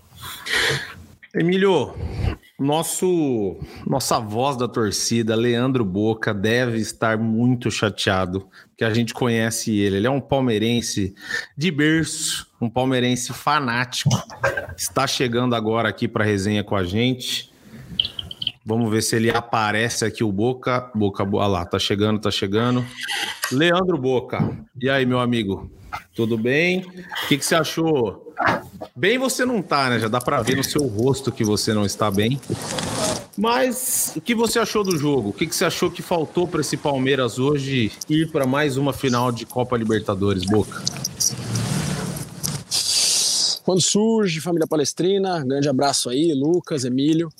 [1.34, 1.94] Emílio,
[2.58, 9.74] nosso nossa voz da torcida, Leandro Boca, deve estar muito chateado, que a gente conhece
[9.78, 9.96] ele.
[9.96, 11.14] Ele é um palmeirense
[11.56, 14.10] de berço, um palmeirense fanático.
[14.76, 17.50] Está chegando agora aqui para resenha com a gente.
[18.62, 20.90] Vamos ver se ele aparece aqui o Boca.
[20.94, 22.84] Boca, boa lá, tá chegando, tá chegando.
[23.50, 24.54] Leandro Boca.
[24.78, 25.72] E aí, meu amigo?
[26.14, 26.80] Tudo bem?
[26.80, 28.34] O que, que você achou?
[28.94, 29.98] Bem, você não tá, né?
[29.98, 32.38] Já dá para ver no seu rosto que você não está bem.
[33.38, 35.30] Mas o que você achou do jogo?
[35.30, 38.92] O que, que você achou que faltou para esse Palmeiras hoje ir para mais uma
[38.92, 40.82] final de Copa Libertadores, Boca?
[43.64, 47.32] Quando surge, família palestrina, grande abraço aí, Lucas, Emílio.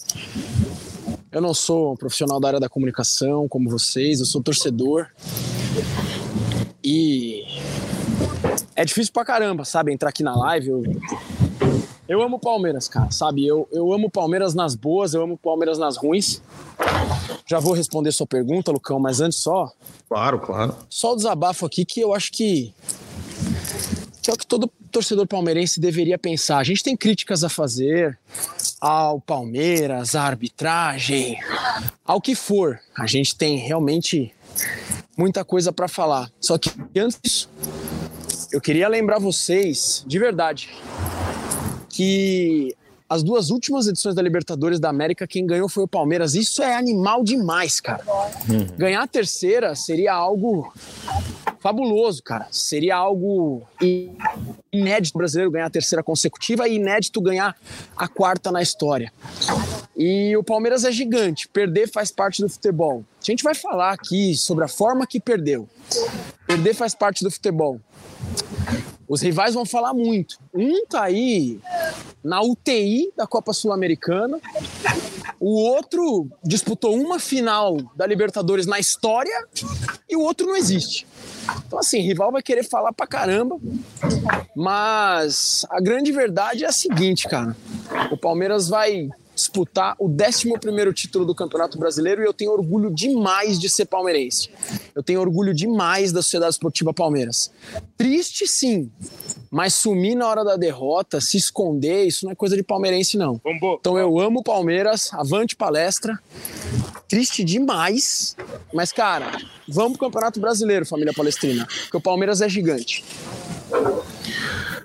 [1.31, 5.09] Eu não sou um profissional da área da comunicação como vocês, eu sou torcedor.
[6.83, 7.45] E
[8.75, 9.93] é difícil pra caramba, sabe?
[9.93, 10.69] Entrar aqui na live.
[10.69, 10.83] Eu,
[12.13, 13.47] eu amo Palmeiras, cara, sabe?
[13.47, 16.43] Eu, eu amo Palmeiras nas boas, eu amo Palmeiras nas ruins.
[17.47, 19.73] Já vou responder sua pergunta, Lucão, mas antes só.
[20.11, 20.77] Claro, claro.
[20.91, 22.75] Só o desabafo aqui que eu acho que.
[24.21, 26.59] que é o que todo torcedor palmeirense deveria pensar.
[26.59, 28.19] A gente tem críticas a fazer
[28.79, 31.39] ao Palmeiras, à arbitragem,
[32.05, 32.79] ao que for.
[32.95, 34.35] A gente tem realmente
[35.17, 36.31] muita coisa para falar.
[36.39, 37.49] Só que antes disso,
[38.53, 40.69] eu queria lembrar vocês, de verdade,
[41.93, 42.75] que
[43.09, 46.35] as duas últimas edições da Libertadores da América, quem ganhou foi o Palmeiras.
[46.35, 48.03] Isso é animal demais, cara.
[48.79, 50.73] Ganhar a terceira seria algo
[51.61, 52.49] fabuloso, cara.
[52.51, 53.63] Seria algo
[54.73, 57.55] inédito brasileiro ganhar a terceira consecutiva e inédito ganhar
[57.95, 59.13] a quarta na história.
[59.95, 63.05] E o Palmeiras é gigante, perder faz parte do futebol.
[63.21, 65.69] A gente vai falar aqui sobre a forma que perdeu.
[66.47, 67.79] Perder faz parte do futebol.
[69.13, 70.39] Os rivais vão falar muito.
[70.55, 71.61] Um tá aí
[72.25, 74.41] na UTI da Copa Sul-Americana.
[75.39, 79.47] O outro disputou uma final da Libertadores na história
[80.09, 81.07] e o outro não existe.
[81.67, 83.61] Então, assim, rival vai querer falar pra caramba.
[84.57, 87.55] Mas a grande verdade é a seguinte, cara.
[88.11, 93.59] O Palmeiras vai disputar o 11 título do Campeonato Brasileiro e eu tenho orgulho demais
[93.59, 94.51] de ser palmeirense.
[94.95, 97.51] Eu tenho orgulho demais da Sociedade Esportiva Palmeiras.
[97.97, 98.91] Triste, sim,
[99.51, 103.41] mas sumir na hora da derrota, se esconder, isso não é coisa de palmeirense, não.
[103.79, 106.19] Então eu amo o Palmeiras, avante palestra.
[107.09, 108.37] Triste demais,
[108.73, 113.05] mas cara, vamos pro Campeonato Brasileiro, família palestrina, porque o Palmeiras é gigante.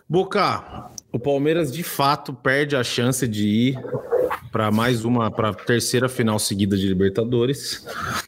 [0.10, 3.80] Boca, o Palmeiras de fato perde a chance de ir
[4.58, 7.86] para mais uma, para terceira final seguida de Libertadores.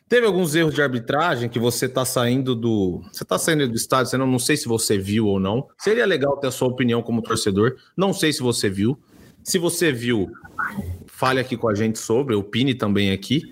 [0.08, 4.12] Teve alguns erros de arbitragem que você está saindo do, você tá saindo do estádio,
[4.12, 5.68] você não, não sei se você viu ou não.
[5.80, 7.78] Seria legal ter a sua opinião como torcedor.
[7.98, 8.96] Não sei se você viu.
[9.44, 10.30] Se você viu,
[11.08, 13.52] fale aqui com a gente sobre, opine também aqui.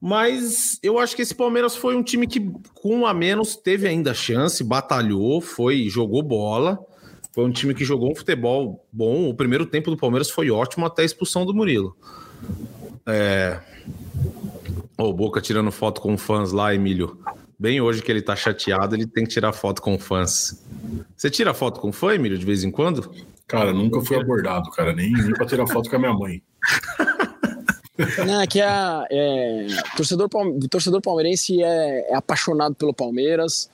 [0.00, 3.88] Mas eu acho que esse Palmeiras foi um time que, com um a menos, teve
[3.88, 6.78] ainda chance, batalhou, foi, jogou bola.
[7.32, 9.28] Foi um time que jogou um futebol bom.
[9.28, 11.96] O primeiro tempo do Palmeiras foi ótimo até a expulsão do Murilo.
[13.06, 13.58] É...
[14.98, 17.18] O Boca tirando foto com fãs lá, Emílio.
[17.58, 20.64] Bem hoje que ele tá chateado, ele tem que tirar foto com fãs.
[21.16, 23.10] Você tira foto com fã, Emílio, de vez em quando?
[23.46, 26.42] Cara, nunca fui abordado, cara, nem, nem pra tirar foto com a minha mãe.
[28.26, 28.66] Não, é que é,
[29.10, 30.28] é torcedor,
[30.70, 33.68] torcedor palmeirense é, é, apaixonado pelo Palmeiras.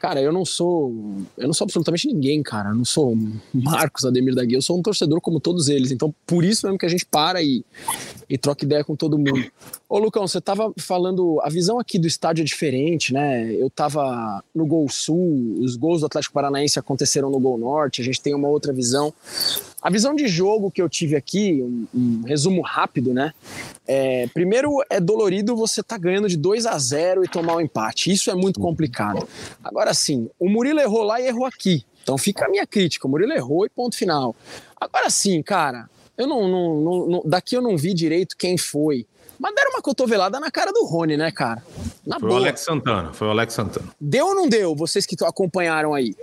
[0.00, 0.92] Cara, eu não sou.
[1.36, 2.68] Eu não sou absolutamente ninguém, cara.
[2.70, 3.16] Eu não sou
[3.52, 4.58] Marcos Ademir da Guia.
[4.58, 5.90] Eu sou um torcedor como todos eles.
[5.90, 7.64] Então, por isso mesmo que a gente para e,
[8.28, 9.44] e troca ideia com todo mundo.
[9.94, 11.40] Ô, Lucão, você tava falando.
[11.44, 13.54] A visão aqui do estádio é diferente, né?
[13.54, 18.04] Eu tava no Gol Sul, os gols do Atlético Paranaense aconteceram no Gol Norte, a
[18.04, 19.14] gente tem uma outra visão.
[19.80, 23.32] A visão de jogo que eu tive aqui, um, um resumo rápido, né?
[23.86, 28.10] É, primeiro, é dolorido você tá ganhando de 2 a 0 e tomar um empate.
[28.10, 29.28] Isso é muito complicado.
[29.62, 31.84] Agora sim, o Murilo errou lá e errou aqui.
[32.02, 33.06] Então fica a minha crítica.
[33.06, 34.34] O Murilo errou e ponto final.
[34.76, 39.06] Agora sim, cara, eu não, não, não daqui eu não vi direito quem foi.
[39.38, 41.62] Mas deram uma cotovelada na cara do Rony, né, cara?
[42.06, 42.40] Na foi boa.
[42.40, 43.88] o Alex Santana, foi o Alex Santana.
[44.00, 44.74] Deu ou não deu?
[44.74, 46.14] Vocês que acompanharam aí.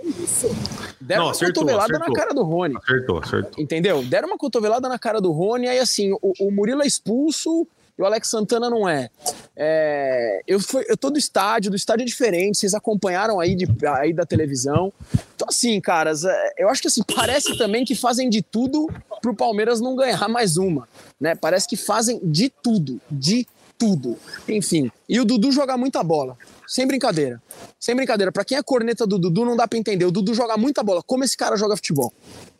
[1.00, 2.08] Deram Não, uma acertou, cotovelada acertou.
[2.08, 2.74] na cara do Rony.
[2.76, 3.62] Acertou, acertou.
[3.62, 4.02] Entendeu?
[4.04, 7.66] Deram uma cotovelada na cara do Rony, aí assim, o, o Murilo é expulso
[8.02, 9.08] o Alex Santana não é.
[9.56, 13.66] É, eu, fui, eu tô do estádio, do estádio é diferente, vocês acompanharam aí, de,
[13.86, 14.92] aí da televisão.
[15.34, 18.88] Então, assim, caras, é, eu acho que assim, parece também que fazem de tudo
[19.20, 20.88] pro Palmeiras não ganhar mais uma.
[21.20, 21.34] Né?
[21.34, 23.46] Parece que fazem de tudo, de
[23.78, 24.16] tudo.
[24.48, 24.90] Enfim.
[25.08, 26.36] E o Dudu joga muita bola.
[26.66, 27.42] Sem brincadeira.
[27.78, 28.30] Sem brincadeira.
[28.30, 30.04] Pra quem é corneta do Dudu, não dá pra entender.
[30.04, 31.02] O Dudu joga muita bola.
[31.02, 32.12] Como esse cara joga futebol?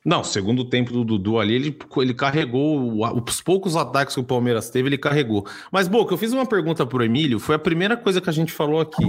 [0.05, 2.93] Não, segundo tempo do Dudu ali, ele, ele carregou
[3.25, 5.47] os poucos ataques que o Palmeiras teve, ele carregou.
[5.71, 8.53] Mas, Boca, eu fiz uma pergunta pro Emílio, foi a primeira coisa que a gente
[8.53, 9.09] falou aqui.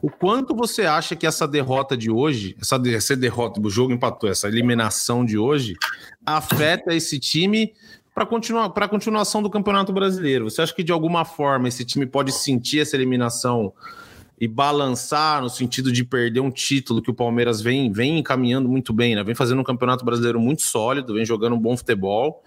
[0.00, 4.30] O quanto você acha que essa derrota de hoje, essa, essa derrota, o jogo empatou,
[4.30, 5.74] essa eliminação de hoje,
[6.24, 7.72] afeta esse time
[8.14, 10.48] para continuar para a continuação do Campeonato Brasileiro?
[10.48, 13.72] Você acha que de alguma forma esse time pode sentir essa eliminação
[14.40, 18.90] e balançar no sentido de perder um título que o Palmeiras vem, vem encaminhando muito
[18.90, 19.22] bem, né?
[19.22, 22.42] Vem fazendo um campeonato brasileiro muito sólido, vem jogando um bom futebol.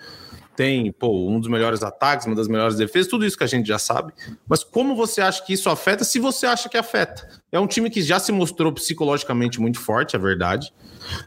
[0.56, 3.68] Tem, pô, um dos melhores ataques, uma das melhores defesas, tudo isso que a gente
[3.68, 4.12] já sabe.
[4.48, 6.04] Mas como você acha que isso afeta?
[6.04, 7.28] Se você acha que afeta.
[7.52, 10.74] É um time que já se mostrou psicologicamente muito forte, é verdade.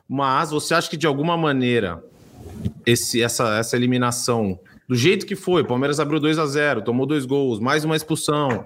[0.08, 2.02] Mas você acha que de alguma maneira
[2.84, 7.06] esse, essa, essa eliminação do jeito que foi, o Palmeiras abriu 2 a 0 tomou
[7.06, 8.64] dois gols, mais uma expulsão.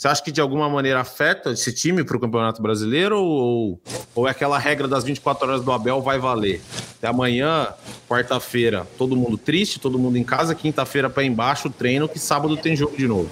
[0.00, 3.78] Você acha que de alguma maneira afeta esse time para o Campeonato Brasileiro ou,
[4.14, 6.62] ou é aquela regra das 24 horas do Abel vai valer?
[6.96, 7.68] Até amanhã,
[8.08, 12.74] quarta-feira, todo mundo triste, todo mundo em casa, quinta-feira para embaixo, treino, que sábado tem
[12.74, 13.28] jogo de novo.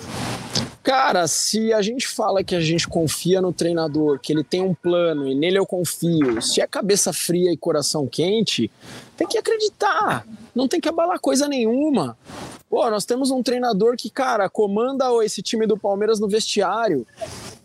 [0.82, 4.74] Cara, se a gente fala que a gente confia no treinador, que ele tem um
[4.74, 8.70] plano e nele eu confio, se é cabeça fria e coração quente,
[9.18, 10.24] tem que acreditar.
[10.54, 12.16] Não tem que abalar coisa nenhuma.
[12.70, 17.04] Pô, nós temos um treinador que, cara, comanda esse time do Palmeiras no vestiário.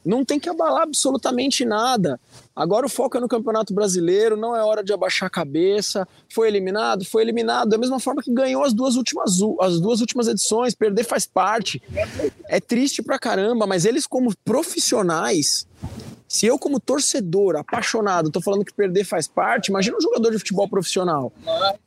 [0.04, 2.20] Não tem que abalar absolutamente nada.
[2.56, 6.08] Agora o foco é no Campeonato Brasileiro, não é hora de abaixar a cabeça.
[6.28, 7.06] Foi eliminado?
[7.06, 7.70] Foi eliminado.
[7.70, 11.82] Da mesma forma que ganhou as duas últimas, as duas últimas edições, perder faz parte.
[12.48, 15.68] É triste pra caramba, mas eles, como profissionais,
[16.34, 20.40] se eu, como torcedor, apaixonado, tô falando que perder faz parte, imagina um jogador de
[20.40, 21.32] futebol profissional.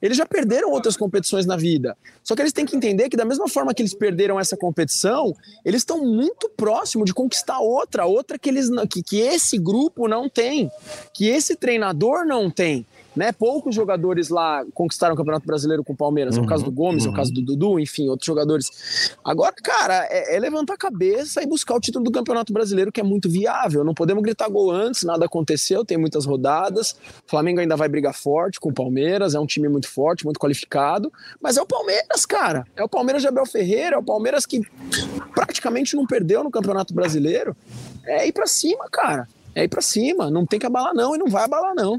[0.00, 1.96] Eles já perderam outras competições na vida.
[2.22, 5.34] Só que eles têm que entender que, da mesma forma que eles perderam essa competição,
[5.64, 10.28] eles estão muito próximo de conquistar outra, outra que, eles, que, que esse grupo não
[10.28, 10.70] tem,
[11.12, 13.32] que esse treinador não tem né?
[13.32, 16.36] Poucos jogadores lá conquistaram o Campeonato Brasileiro com o Palmeiras.
[16.36, 17.10] Uhum, é o caso do Gomes, uhum.
[17.10, 19.14] é o caso do Dudu, enfim, outros jogadores.
[19.24, 23.00] Agora, cara, é, é, levantar a cabeça e buscar o título do Campeonato Brasileiro, que
[23.00, 23.82] é muito viável.
[23.82, 26.92] Não podemos gritar gol antes, nada aconteceu, tem muitas rodadas.
[27.26, 30.38] O Flamengo ainda vai brigar forte com o Palmeiras, é um time muito forte, muito
[30.38, 31.10] qualificado.
[31.40, 32.66] Mas é o Palmeiras, cara.
[32.76, 34.60] É o Palmeiras de Abel Ferreira, é o Palmeiras que
[35.34, 37.56] praticamente não perdeu no Campeonato Brasileiro.
[38.04, 40.30] É ir pra cima, cara é ir pra cima.
[40.30, 41.96] Não tem que abalar, não, e não vai abalar, não.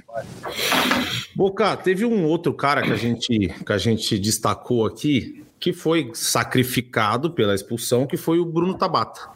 [1.36, 6.12] Boca, teve um outro cara que a gente, que a gente destacou aqui, que foi
[6.14, 9.36] sacrificado pela expulsão, que foi o Bruno Tabata.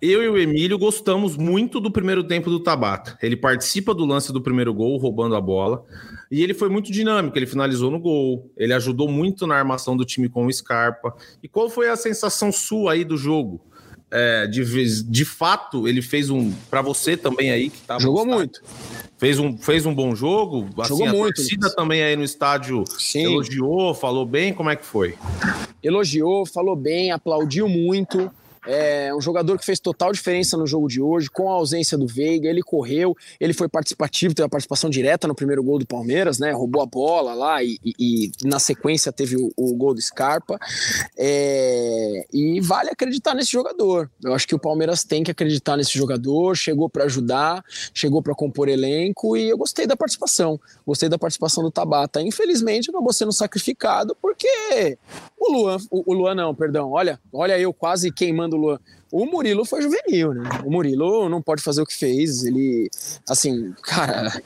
[0.00, 3.18] Eu e o Emílio gostamos muito do primeiro tempo do Tabata.
[3.22, 5.84] Ele participa do lance do primeiro gol, roubando a bola.
[6.30, 10.04] E ele foi muito dinâmico, ele finalizou no gol, ele ajudou muito na armação do
[10.04, 11.14] time com o Scarpa.
[11.42, 13.60] E qual foi a sensação sua aí do jogo?
[14.16, 16.52] É, de, de fato, ele fez um.
[16.70, 17.98] Para você também aí que tava.
[17.98, 18.62] Jogou muito.
[19.18, 20.68] Fez um, fez um bom jogo.
[20.86, 21.32] Jogou assim, muito.
[21.32, 23.24] A torcida também aí no estádio Sim.
[23.24, 24.54] elogiou, falou bem.
[24.54, 25.16] Como é que foi?
[25.82, 28.30] Elogiou, falou bem, aplaudiu muito.
[28.66, 32.06] É um jogador que fez total diferença no jogo de hoje, com a ausência do
[32.06, 32.48] Veiga.
[32.48, 36.52] Ele correu, ele foi participativo, teve a participação direta no primeiro gol do Palmeiras, né?
[36.52, 40.58] Roubou a bola lá e, e, e na sequência teve o, o gol do Scarpa.
[41.16, 44.10] É, e vale acreditar nesse jogador.
[44.22, 46.56] Eu acho que o Palmeiras tem que acreditar nesse jogador.
[46.56, 50.58] Chegou para ajudar, chegou para compor elenco e eu gostei da participação.
[50.86, 52.22] Gostei da participação do Tabata.
[52.22, 54.98] Infelizmente, acabou sendo sacrificado porque
[55.38, 56.92] o Luan, o, o Luan não, perdão.
[56.92, 58.78] Olha, olha eu quase queimando do Luan.
[59.10, 60.42] O Murilo foi juvenil, né?
[60.64, 62.44] O Murilo não pode fazer o que fez.
[62.44, 62.90] Ele,
[63.28, 64.42] assim, cara,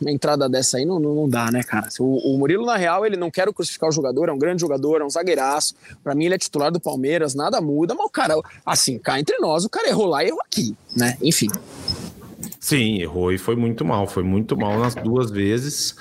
[0.00, 1.88] uma entrada dessa aí não, não, dá, né, cara?
[2.00, 5.00] O, o, Murilo, na real, ele não quer crucificar o jogador, é um grande jogador,
[5.00, 5.74] é um zagueiraço.
[6.02, 8.34] Pra mim, ele é titular do Palmeiras, nada muda, mas o cara,
[8.64, 11.16] assim, cá entre nós, o cara errou lá e errou aqui, né?
[11.22, 11.48] Enfim.
[12.58, 15.94] Sim, errou e foi muito mal, foi muito mal nas duas vezes.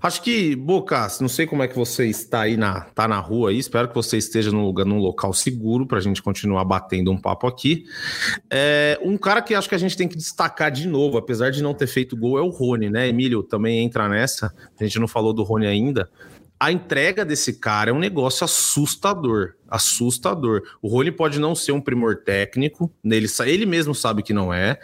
[0.00, 3.50] Acho que, Bocas, não sei como é que você está aí na, tá na rua
[3.50, 7.10] aí, espero que você esteja num lugar, num local seguro para a gente continuar batendo
[7.10, 7.84] um papo aqui.
[8.50, 11.62] É, um cara que acho que a gente tem que destacar de novo, apesar de
[11.62, 13.08] não ter feito gol, é o Rony, né?
[13.08, 16.10] Emílio também entra nessa, a gente não falou do Rony ainda,
[16.62, 19.54] a entrega desse cara é um negócio assustador.
[19.68, 20.62] Assustador.
[20.80, 24.78] O Rony pode não ser um primor técnico, ele, ele mesmo sabe que não é,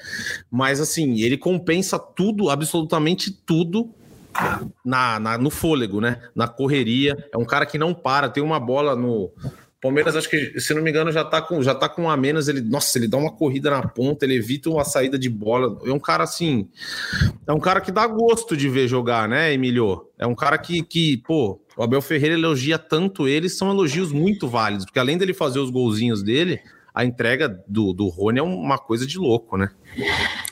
[0.51, 3.95] mas assim, ele compensa tudo, absolutamente tudo.
[4.85, 6.21] Na, na, no fôlego, né?
[6.35, 7.17] Na correria.
[7.33, 8.29] É um cara que não para.
[8.29, 9.33] Tem uma bola no,
[9.81, 12.17] Palmeiras, acho que, se não me engano, já tá com, já tá com um a
[12.17, 12.49] menos.
[12.49, 15.79] Ele, nossa, ele dá uma corrida na ponta, ele evita uma saída de bola.
[15.87, 16.69] É um cara assim.
[17.47, 20.09] É um cara que dá gosto de ver jogar, né, Emílio?
[20.19, 24.49] É um cara que, que pô, o Abel Ferreira elogia tanto ele, são elogios muito
[24.49, 26.61] válidos, porque além dele fazer os golzinhos dele,
[26.93, 29.71] a entrega do, do Rony é uma coisa de louco, né?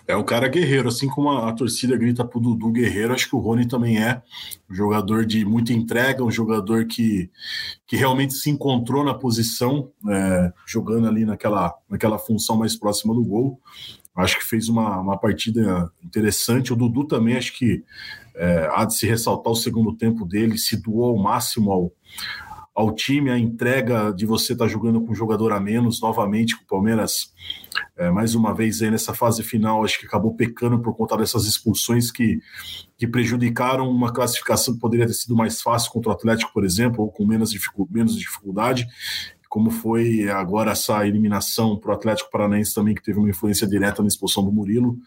[0.06, 3.34] É um cara guerreiro, assim como a, a, torcida grita pro Dudu guerreiro, acho que
[3.34, 4.22] o Rony também é
[4.70, 7.28] um jogador de muita entrega, um jogador que,
[7.88, 13.24] que realmente se encontrou na posição, é, jogando ali naquela, naquela função mais próxima do
[13.24, 13.60] gol.
[14.14, 16.72] Acho que fez uma, uma partida interessante.
[16.72, 17.84] O Dudu também, acho que
[18.36, 21.92] é, há de se ressaltar o segundo tempo dele, se doou ao máximo ao,
[22.74, 26.54] ao time, a entrega de você estar tá jogando com um jogador a menos, novamente,
[26.54, 27.32] com o Palmeiras,
[27.96, 31.46] é, mais uma vez aí nessa fase final, acho que acabou pecando por conta dessas
[31.46, 32.38] expulsões que,
[32.98, 37.02] que prejudicaram uma classificação que poderia ter sido mais fácil contra o Atlético, por exemplo,
[37.02, 38.86] ou com menos, dificu menos dificuldade,
[39.48, 44.02] como foi agora essa eliminação para o Atlético Paranaense também, que teve uma influência direta
[44.02, 44.98] na expulsão do Murilo.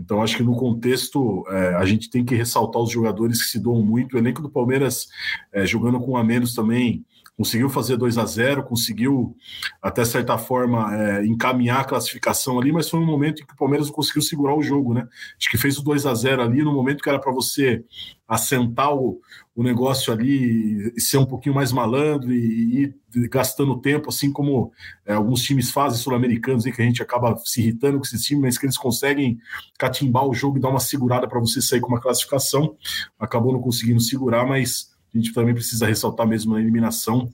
[0.00, 3.58] Então, acho que no contexto, é, a gente tem que ressaltar os jogadores que se
[3.58, 4.14] doam muito.
[4.14, 5.08] O elenco do Palmeiras,
[5.52, 7.04] é, jogando com a menos também,
[7.40, 9.34] conseguiu fazer 2 a 0 conseguiu,
[9.80, 13.56] até certa forma, é, encaminhar a classificação ali, mas foi um momento em que o
[13.56, 15.08] Palmeiras conseguiu segurar o jogo, né?
[15.38, 17.82] Acho que fez o 2 a 0 ali no momento que era para você
[18.28, 19.18] assentar o,
[19.56, 22.94] o negócio ali e ser um pouquinho mais malandro e, ir
[23.30, 24.70] gastando tempo, assim como
[25.06, 28.58] é, alguns times fazem sul-americanos, que a gente acaba se irritando com esses times, mas
[28.58, 29.38] que eles conseguem
[29.78, 32.76] catimbar o jogo e dar uma segurada para você sair com uma classificação.
[33.18, 37.28] Acabou não conseguindo segurar, mas a gente também precisa ressaltar mesmo na eliminação.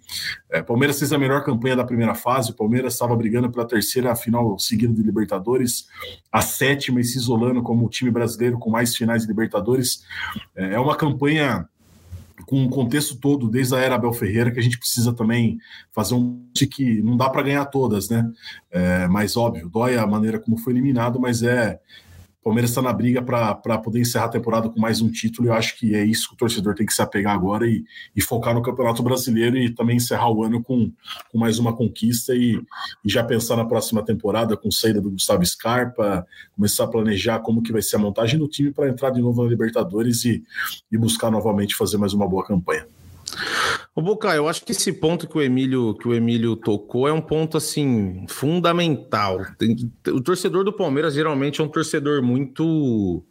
[0.50, 4.14] É, Palmeiras fez a melhor campanha da primeira fase, o Palmeiras estava brigando pela terceira
[4.16, 5.86] final seguida de Libertadores,
[6.30, 10.02] a sétima e se isolando como o time brasileiro com mais finais de Libertadores.
[10.54, 11.68] É, é uma campanha
[12.46, 15.58] com o contexto todo, desde a era Abel Ferreira, que a gente precisa também
[15.92, 18.30] fazer um que não dá para ganhar todas, né?
[18.70, 21.78] É, mas óbvio, dói a maneira como foi eliminado, mas é
[22.46, 25.48] Palmeiras está na briga para poder encerrar a temporada com mais um título.
[25.48, 27.84] E eu acho que é isso que o torcedor tem que se apegar agora e,
[28.14, 30.92] e focar no Campeonato Brasileiro e também encerrar o ano com,
[31.32, 32.54] com mais uma conquista e,
[33.04, 36.24] e, já pensar na próxima temporada com saída do Gustavo Scarpa,
[36.54, 39.42] começar a planejar como que vai ser a montagem do time para entrar de novo
[39.42, 40.44] na Libertadores e,
[40.92, 42.86] e buscar novamente fazer mais uma boa campanha.
[43.96, 47.12] O Boca, eu acho que esse ponto que o Emílio que o Emílio tocou é
[47.14, 49.40] um ponto assim fundamental.
[50.08, 53.24] O torcedor do Palmeiras geralmente é um torcedor muito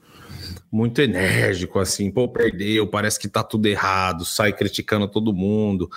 [0.71, 5.87] muito enérgico, assim, pô, perdeu, parece que tá tudo errado, sai criticando todo mundo.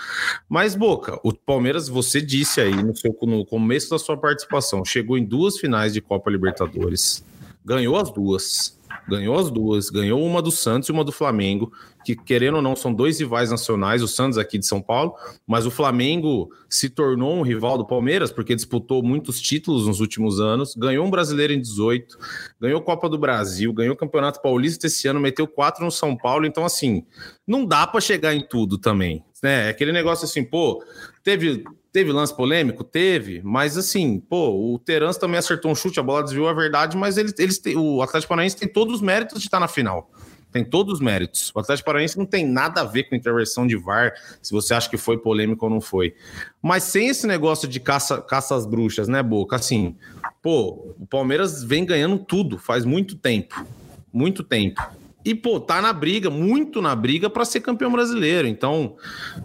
[0.48, 5.18] Mas, Boca, o Palmeiras, você disse aí no, seu, no começo da sua participação, chegou
[5.18, 7.24] em duas finais de Copa Libertadores,
[7.64, 8.77] ganhou as duas
[9.08, 11.72] ganhou as duas, ganhou uma do Santos e uma do Flamengo,
[12.04, 15.14] que querendo ou não são dois rivais nacionais, o Santos aqui de São Paulo,
[15.46, 20.40] mas o Flamengo se tornou um rival do Palmeiras porque disputou muitos títulos nos últimos
[20.40, 22.18] anos, ganhou um brasileiro em 18,
[22.60, 26.46] ganhou Copa do Brasil, ganhou o Campeonato Paulista esse ano, meteu quatro no São Paulo,
[26.46, 27.04] então assim,
[27.46, 29.66] não dá para chegar em tudo também, né?
[29.66, 30.82] É aquele negócio assim, pô,
[31.22, 31.64] teve
[31.98, 32.84] Teve lance polêmico?
[32.84, 36.96] Teve, mas assim, pô, o Terence também acertou um chute, a bola desviou a verdade,
[36.96, 40.08] mas eles, eles o Atlético Paranaense tem todos os méritos de estar na final.
[40.52, 41.50] Tem todos os méritos.
[41.52, 44.88] O Atlético Paranaense não tem nada a ver com intervenção de VAR, se você acha
[44.88, 46.14] que foi polêmico ou não foi.
[46.62, 49.56] Mas sem esse negócio de caça, caça às bruxas, né, Boca?
[49.56, 49.96] Assim,
[50.40, 53.66] pô, o Palmeiras vem ganhando tudo faz muito tempo.
[54.12, 54.80] Muito tempo.
[55.24, 58.46] E, pô, tá na briga, muito na briga para ser campeão brasileiro.
[58.46, 58.94] Então,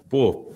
[0.08, 0.54] pô,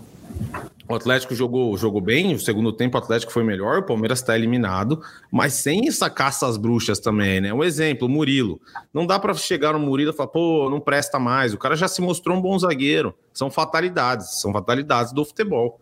[0.90, 4.38] o Atlético jogou, jogou bem, o segundo tempo o Atlético foi melhor, o Palmeiras está
[4.38, 7.54] eliminado, mas sem essa caça às bruxas também, né?
[7.54, 8.60] Um exemplo, Murilo.
[8.94, 11.54] Não dá para chegar no Murilo e falar, pô, não presta mais.
[11.54, 13.14] O cara já se mostrou um bom zagueiro.
[13.34, 15.80] São fatalidades, são fatalidades do futebol.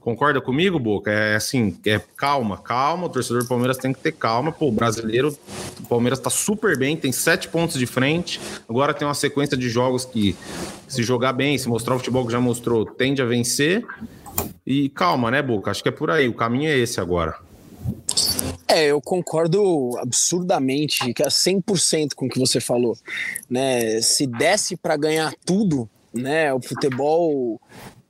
[0.00, 1.10] Concorda comigo, Boca?
[1.10, 3.06] É assim, é calma, calma.
[3.06, 4.50] O torcedor do Palmeiras tem que ter calma.
[4.50, 5.36] Pô, o brasileiro,
[5.80, 8.40] o Palmeiras está super bem, tem sete pontos de frente.
[8.66, 10.34] Agora tem uma sequência de jogos que,
[10.86, 13.84] se jogar bem, se mostrar o futebol que já mostrou, tende a vencer.
[14.70, 15.70] E calma, né, Boca?
[15.70, 16.28] Acho que é por aí.
[16.28, 17.38] O caminho é esse agora.
[18.68, 22.94] É, eu concordo absurdamente, que é 100% com o que você falou.
[23.48, 24.02] Né?
[24.02, 27.58] Se desse para ganhar tudo, né, o futebol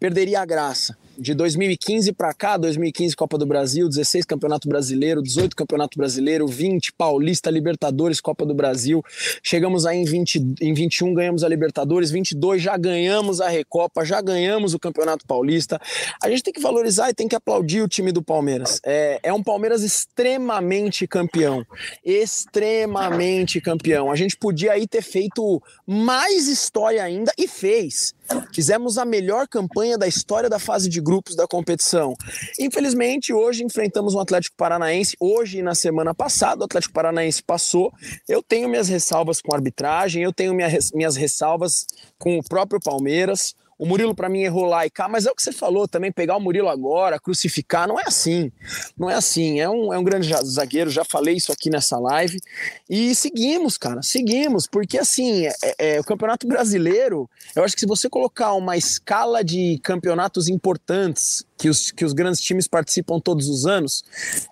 [0.01, 5.57] perderia a graça de 2015 para cá, 2015 Copa do Brasil, 16 Campeonato Brasileiro, 18
[5.57, 9.03] Campeonato Brasileiro, 20 Paulista, Libertadores, Copa do Brasil.
[9.43, 14.21] Chegamos aí em, 20, em 21, ganhamos a Libertadores, 22 já ganhamos a Recopa, já
[14.21, 15.81] ganhamos o Campeonato Paulista.
[16.23, 18.81] A gente tem que valorizar e tem que aplaudir o time do Palmeiras.
[18.85, 21.65] É, é um Palmeiras extremamente campeão,
[22.05, 24.13] extremamente campeão.
[24.13, 28.15] A gente podia aí ter feito mais história ainda e fez.
[28.55, 32.15] Fizemos a melhor campanha da história da fase de grupos da competição.
[32.61, 35.17] Infelizmente, hoje enfrentamos um Atlético Paranaense.
[35.19, 37.91] Hoje e na semana passada, o Atlético Paranaense passou.
[38.29, 41.87] Eu tenho minhas ressalvas com a arbitragem, eu tenho minhas ressalvas
[42.19, 43.55] com o próprio Palmeiras.
[43.79, 46.11] O Murilo, para mim, errou lá e cá, mas é o que você falou também,
[46.11, 48.51] pegar o Murilo agora, crucificar, não é assim.
[48.99, 49.61] Não é assim.
[49.61, 52.41] É um, é um grande zagueiro, já falei isso aqui nessa live.
[52.91, 57.87] E seguimos, cara, seguimos, porque assim, é, é, o Campeonato Brasileiro, eu acho que se
[57.87, 63.49] você colocar uma escala de campeonatos importantes que os, que os grandes times participam todos
[63.49, 64.05] os anos,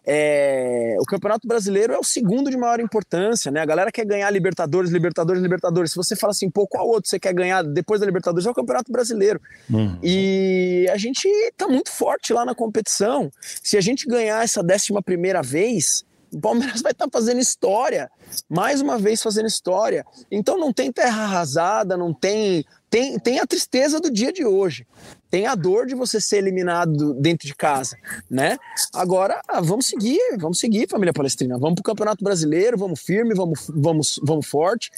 [0.05, 3.61] é, o Campeonato Brasileiro é o segundo de maior importância, né?
[3.61, 5.93] A galera quer ganhar Libertadores, Libertadores, Libertadores.
[5.93, 8.47] Se você fala assim, pô, qual outro você quer ganhar depois da Libertadores?
[8.47, 9.41] É o Campeonato Brasileiro.
[9.71, 9.97] Uhum.
[10.03, 13.31] E a gente tá muito forte lá na competição.
[13.63, 18.11] Se a gente ganhar essa décima primeira vez, o Palmeiras vai estar tá fazendo história,
[18.49, 20.05] mais uma vez fazendo história.
[20.31, 24.87] Então não tem terra arrasada, não tem tem, tem a tristeza do dia de hoje.
[25.29, 27.99] tem a dor de você ser eliminado dentro de casa,
[28.31, 28.57] né?
[28.95, 31.59] Agora, ah, vamos seguir, vamos seguir, família palestrina.
[31.59, 34.91] Vamos pro Campeonato Brasileiro, vamos firme, vamos, vamos, vamos forte.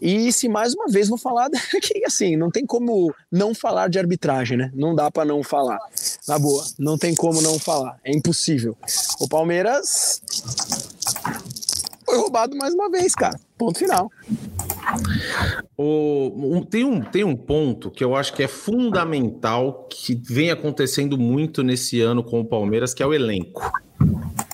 [0.00, 1.50] E se mais uma vez vou falar
[1.82, 4.72] que assim, não tem como não falar de arbitragem, né?
[4.74, 5.78] Não dá para não falar.
[6.26, 8.00] Na boa, não tem como não falar.
[8.02, 8.76] É impossível.
[9.20, 10.22] O Palmeiras
[12.08, 13.38] foi roubado mais uma vez, cara.
[13.58, 14.10] Ponto final.
[15.76, 20.50] O, um, tem, um, tem um ponto que eu acho que é fundamental, que vem
[20.50, 23.60] acontecendo muito nesse ano com o Palmeiras, que é o elenco.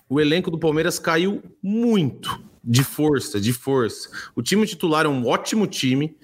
[0.08, 4.08] O elenco do Palmeiras caiu muito de força, de força.
[4.34, 6.16] O time titular é um ótimo time,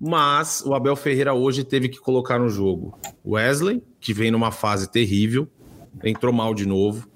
[0.00, 4.90] mas o Abel Ferreira hoje teve que colocar no jogo Wesley, que vem numa fase
[4.90, 5.46] terrível,
[6.02, 7.06] entrou mal de novo.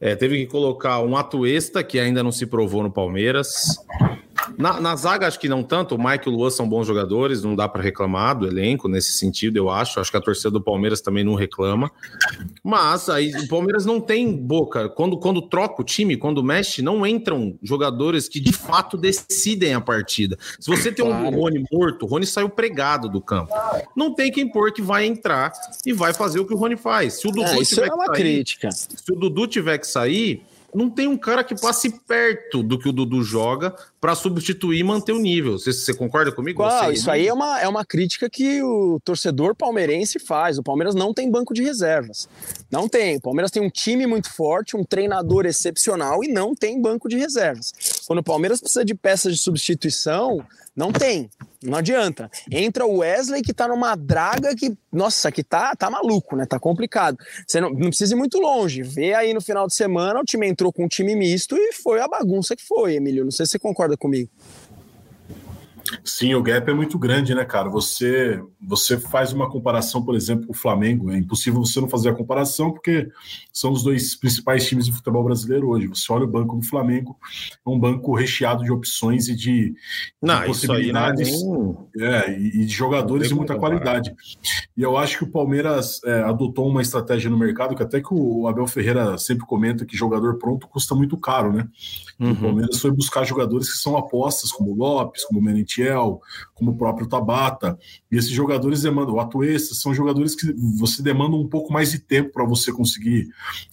[0.00, 3.76] É, teve que colocar um Atuesta, que ainda não se provou no Palmeiras.
[4.58, 5.94] Na, na, zaga, acho que não tanto.
[5.94, 9.12] O Mike e o Luan são bons jogadores, não dá para reclamar do elenco nesse
[9.12, 10.00] sentido, eu acho.
[10.00, 11.90] Acho que a torcida do Palmeiras também não reclama.
[12.62, 14.88] Mas aí o Palmeiras não tem boca.
[14.88, 19.80] Quando, quando troca o time, quando mexe, não entram jogadores que de fato decidem a
[19.80, 20.38] partida.
[20.58, 23.52] Se você tem um Rony morto, o Rony saiu pregado do campo.
[23.96, 25.52] Não tem quem pôr que vai entrar
[25.84, 27.14] e vai fazer o que o Rony faz.
[27.14, 28.70] Se o Dudu é, tiver é uma sair, crítica.
[28.70, 30.42] Se o Dudu tiver que sair,
[30.74, 34.84] não tem um cara que passe perto do que o Dudu joga para substituir e
[34.84, 35.58] manter o nível.
[35.58, 36.62] Você, você concorda comigo?
[36.62, 40.58] Qual, isso aí é uma, é uma crítica que o torcedor palmeirense faz.
[40.58, 42.28] O Palmeiras não tem banco de reservas.
[42.70, 43.16] Não tem.
[43.16, 47.16] O Palmeiras tem um time muito forte, um treinador excepcional e não tem banco de
[47.16, 47.72] reservas.
[48.06, 50.44] Quando o Palmeiras precisa de peças de substituição,
[50.74, 51.28] não tem.
[51.62, 52.30] Não adianta.
[52.50, 56.46] Entra o Wesley que tá numa draga que, nossa, que tá, tá maluco, né?
[56.46, 57.16] Tá complicado.
[57.46, 58.82] Você não, não precisa ir muito longe.
[58.82, 62.00] Vê aí no final de semana, o time entrou com um time misto e foi
[62.00, 63.24] a bagunça que foi, Emílio.
[63.24, 64.30] Não sei se você concorda comigo.
[66.04, 67.68] Sim, o gap é muito grande, né, cara?
[67.68, 71.10] Você você faz uma comparação, por exemplo, com o Flamengo.
[71.10, 73.08] É impossível você não fazer a comparação, porque
[73.52, 75.88] são os dois principais times do futebol brasileiro hoje.
[75.88, 77.16] Você olha o banco do Flamengo,
[77.66, 79.74] é um banco recheado de opções e de,
[80.20, 81.76] não, de possibilidades nem...
[82.06, 84.14] é, e, de jogadores de muita qualidade.
[84.76, 88.12] E eu acho que o Palmeiras é, adotou uma estratégia no mercado que até que
[88.12, 91.68] o Abel Ferreira sempre comenta que jogador pronto custa muito caro, né?
[92.18, 92.32] Uhum.
[92.32, 95.42] O Palmeiras foi buscar jogadores que são apostas, como o Lopes, como o
[95.72, 96.20] Merentiel,
[96.54, 97.78] como o próprio Tabata.
[98.10, 101.98] E esses jogadores demandam, o Atuesta, são jogadores que você demanda um pouco mais de
[101.98, 103.28] tempo para você conseguir,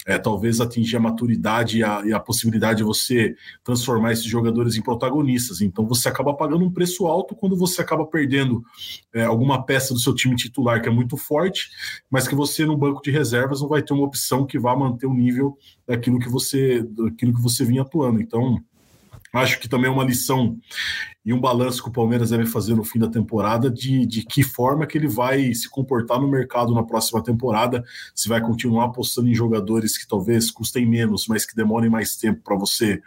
[0.05, 4.75] é, talvez, atingir a maturidade e a, e a, possibilidade de você transformar esses jogadores
[4.75, 5.61] em protagonistas.
[5.61, 8.63] Então você acaba pagando um preço alto quando você acaba perdendo
[9.13, 11.69] é, alguma peça do seu time titular que é muito forte,
[12.09, 15.07] mas que você no banco de reservas não vai ter uma opção que vá manter
[15.07, 18.21] o nível daquilo que você, daquilo que você vinha atuando.
[18.21, 18.61] Então,
[19.33, 20.57] acho que também é uma lição
[21.25, 24.41] e um balanço que o Palmeiras deve fazer no fim da temporada de, de que
[24.41, 27.83] forma que ele vai se comportar no mercado na próxima temporada,
[28.15, 32.41] se vai continuar apostando em jogadores que talvez custem menos, mas que demorem mais tempo
[32.43, 33.01] para você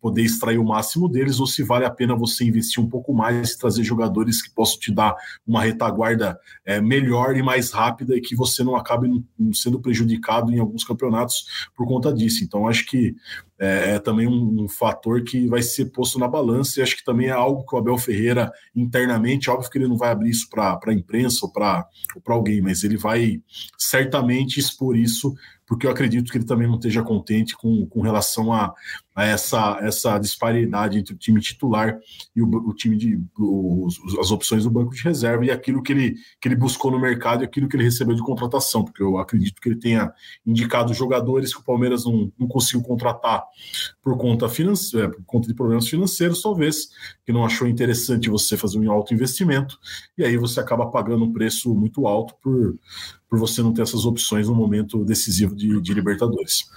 [0.00, 3.52] poder extrair o máximo deles, ou se vale a pena você investir um pouco mais
[3.52, 5.14] e trazer jogadores que possam te dar
[5.46, 9.08] uma retaguarda é, melhor e mais rápida e que você não acabe
[9.52, 12.42] sendo prejudicado em alguns campeonatos por conta disso.
[12.42, 13.14] Então, acho que
[13.60, 17.04] é, é também um, um fator que vai ser posto na balança e acho que
[17.04, 20.48] também é algo que o Abel Ferreira internamente, óbvio que ele não vai abrir isso
[20.48, 21.86] para a imprensa ou para
[22.28, 23.42] alguém, mas ele vai
[23.78, 25.34] certamente expor isso
[25.70, 28.74] porque eu acredito que ele também não esteja contente com, com relação a,
[29.14, 31.96] a essa, essa disparidade entre o time titular
[32.34, 35.92] e o, o time de os, as opções do banco de reserva e aquilo que
[35.92, 39.16] ele, que ele buscou no mercado e aquilo que ele recebeu de contratação, porque eu
[39.16, 40.12] acredito que ele tenha
[40.44, 43.44] indicado jogadores que o Palmeiras não, não conseguiu contratar
[44.02, 46.88] por conta financeira, por conta de problemas financeiros, talvez,
[47.24, 49.78] que não achou interessante você fazer um alto investimento,
[50.18, 52.76] e aí você acaba pagando um preço muito alto por
[53.30, 56.68] por você não ter essas opções no momento decisivo de, de Libertadores.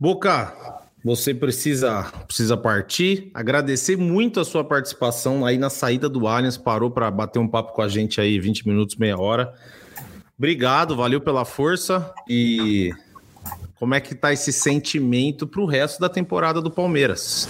[0.00, 0.56] Boca,
[1.04, 3.30] você precisa precisa partir.
[3.34, 7.74] Agradecer muito a sua participação aí na saída do Allianz, parou para bater um papo
[7.74, 9.52] com a gente aí 20 minutos, meia hora.
[10.38, 12.90] Obrigado, valeu pela força e
[13.74, 17.48] como é que tá esse sentimento para o resto da temporada do Palmeiras?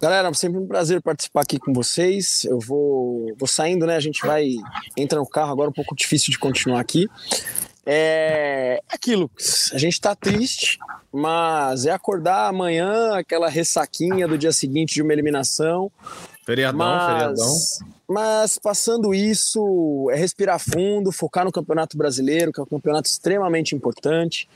[0.00, 2.44] Galera, sempre um prazer participar aqui com vocês.
[2.44, 3.96] Eu vou, vou saindo, né?
[3.96, 4.54] A gente vai
[4.96, 7.08] entra no carro agora, um pouco difícil de continuar aqui.
[7.88, 9.30] É aquilo,
[9.72, 10.76] a gente tá triste,
[11.12, 15.90] mas é acordar amanhã, aquela ressaquinha do dia seguinte de uma eliminação.
[16.44, 17.95] Feriadão, mas, feriadão.
[18.08, 23.74] Mas passando isso, é respirar fundo, focar no Campeonato Brasileiro, que é um campeonato extremamente
[23.74, 24.48] importante.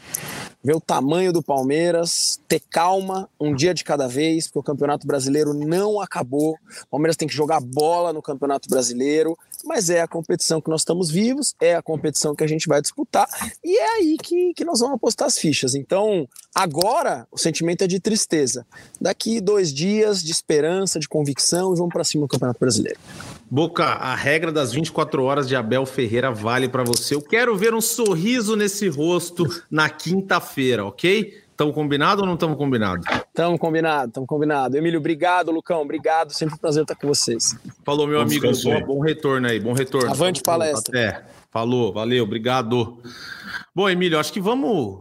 [0.62, 5.06] ver o tamanho do Palmeiras, ter calma, um dia de cada vez, porque o Campeonato
[5.06, 6.52] Brasileiro não acabou.
[6.82, 10.82] O Palmeiras tem que jogar bola no Campeonato Brasileiro, mas é a competição que nós
[10.82, 13.26] estamos vivos, é a competição que a gente vai disputar,
[13.64, 15.74] e é aí que, que nós vamos apostar as fichas.
[15.74, 18.66] Então, agora, o sentimento é de tristeza.
[19.00, 23.00] Daqui dois dias de esperança, de convicção, e vamos para cima do Campeonato Brasileiro.
[23.50, 27.16] Boca, a regra das 24 horas de Abel Ferreira vale para você.
[27.16, 31.42] Eu quero ver um sorriso nesse rosto na quinta-feira, ok?
[31.50, 33.02] Estamos combinado ou não estamos combinado?
[33.26, 34.76] Estamos combinado, estamos combinado.
[34.76, 36.32] Emílio, obrigado, Lucão, obrigado.
[36.32, 37.58] Sempre um prazer estar com vocês.
[37.84, 38.52] Falou, meu Vamos amigo.
[38.62, 40.10] Bom, bom retorno aí, bom retorno.
[40.10, 41.10] Avante palestra.
[41.10, 41.24] Até.
[41.50, 42.98] Falou, valeu, obrigado.
[43.74, 45.00] Bom, Emílio, acho que vamos,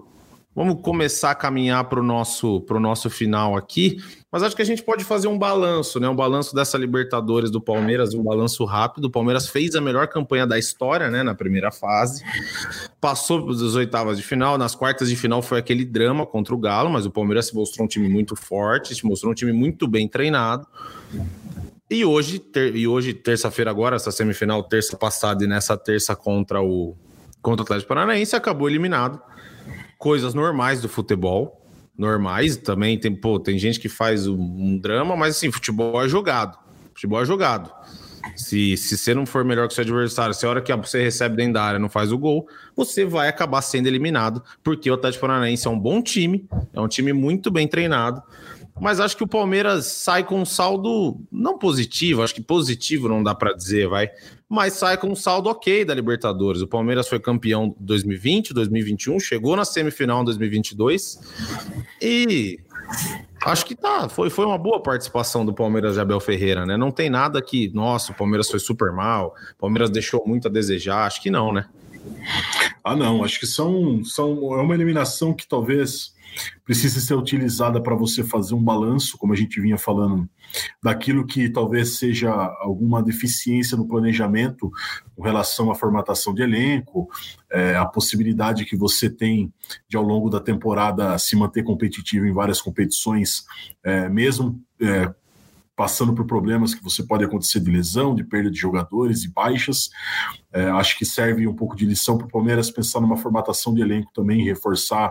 [0.56, 3.98] vamos começar a caminhar para o nosso, nosso final aqui.
[4.32, 6.08] Mas acho que a gente pode fazer um balanço, né?
[6.10, 9.06] Um balanço dessa Libertadores do Palmeiras, um balanço rápido.
[9.06, 11.24] O Palmeiras fez a melhor campanha da história, né?
[11.24, 12.24] Na primeira fase.
[13.02, 14.58] Passou das oitavas de final.
[14.58, 17.86] Nas quartas de final foi aquele drama contra o Galo, mas o Palmeiras se mostrou
[17.86, 20.68] um time muito forte, se mostrou um time muito bem treinado.
[21.90, 26.62] E hoje, ter- e hoje terça-feira agora, essa semifinal, terça passada e nessa terça contra
[26.62, 26.96] o
[27.42, 29.20] contra o Atlético Paranaense, acabou eliminado.
[30.00, 31.62] Coisas normais do futebol,
[31.98, 36.58] normais também tem, pô, tem gente que faz um, drama, mas assim, futebol é jogado.
[36.94, 37.70] Futebol é jogado.
[38.36, 41.36] Se, se você não for melhor que seu adversário, se a hora que você recebe
[41.36, 45.28] dentro da área não faz o gol, você vai acabar sendo eliminado, porque o Atlético
[45.28, 48.24] Paranaense é um bom time, é um time muito bem treinado,
[48.80, 53.22] mas acho que o Palmeiras sai com um saldo não positivo, acho que positivo não
[53.22, 54.10] dá para dizer, vai,
[54.50, 56.62] mas sai com um saldo ok da Libertadores.
[56.62, 61.20] O Palmeiras foi campeão 2020, 2021, chegou na semifinal em 2022
[62.02, 62.60] e
[63.46, 66.76] acho que tá, foi, foi uma boa participação do Palmeiras de Abel Ferreira, né?
[66.76, 70.52] Não tem nada que, nossa, o Palmeiras foi super mal, o Palmeiras deixou muito a
[70.52, 71.68] desejar, acho que não, né?
[72.84, 76.14] Ah, não, acho que são, são é uma eliminação que talvez
[76.64, 80.30] precise ser utilizada para você fazer um balanço, como a gente vinha falando,
[80.82, 84.72] daquilo que talvez seja alguma deficiência no planejamento
[85.16, 87.10] com relação à formatação de elenco,
[87.52, 89.52] é, a possibilidade que você tem
[89.88, 93.44] de ao longo da temporada se manter competitivo em várias competições,
[93.84, 95.14] é, mesmo é,
[95.80, 99.90] passando por problemas que você pode acontecer de lesão, de perda de jogadores e baixas.
[100.52, 103.80] É, acho que serve um pouco de lição para o Palmeiras pensar numa formatação de
[103.80, 105.10] elenco também, reforçar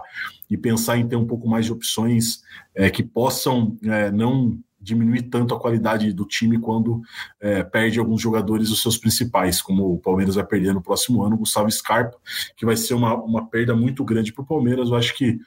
[0.51, 2.43] e pensar em ter um pouco mais de opções
[2.75, 7.01] é, que possam é, não diminuir tanto a qualidade do time quando
[7.41, 11.37] é, perde alguns jogadores os seus principais, como o Palmeiras vai perder no próximo ano,
[11.37, 12.17] Gustavo Scarpa,
[12.57, 14.89] que vai ser uma, uma perda muito grande para o Palmeiras.
[14.89, 15.39] Eu acho que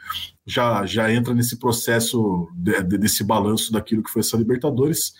[0.46, 5.14] já, já entra nesse processo de, de, desse balanço daquilo que foi essa Libertadores.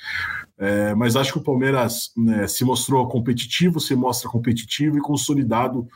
[0.58, 5.88] É, mas acho que o Palmeiras né, se mostrou competitivo, se mostra competitivo e consolidado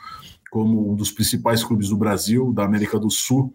[0.50, 3.54] como um dos principais clubes do Brasil, da América do Sul,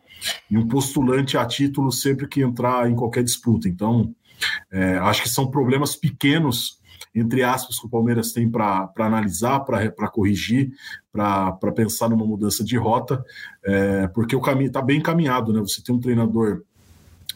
[0.50, 3.68] e um postulante a título sempre que entrar em qualquer disputa.
[3.68, 4.14] Então,
[4.70, 6.78] é, acho que são problemas pequenos,
[7.14, 10.72] entre aspas, que o Palmeiras tem para analisar, para corrigir,
[11.12, 13.24] para pensar numa mudança de rota,
[13.64, 15.60] é, porque o caminho está bem encaminhado, né?
[15.60, 16.62] Você tem um treinador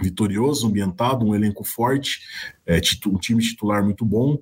[0.01, 2.21] vitorioso, ambientado, um elenco forte,
[2.67, 4.39] é, um time titular muito bom,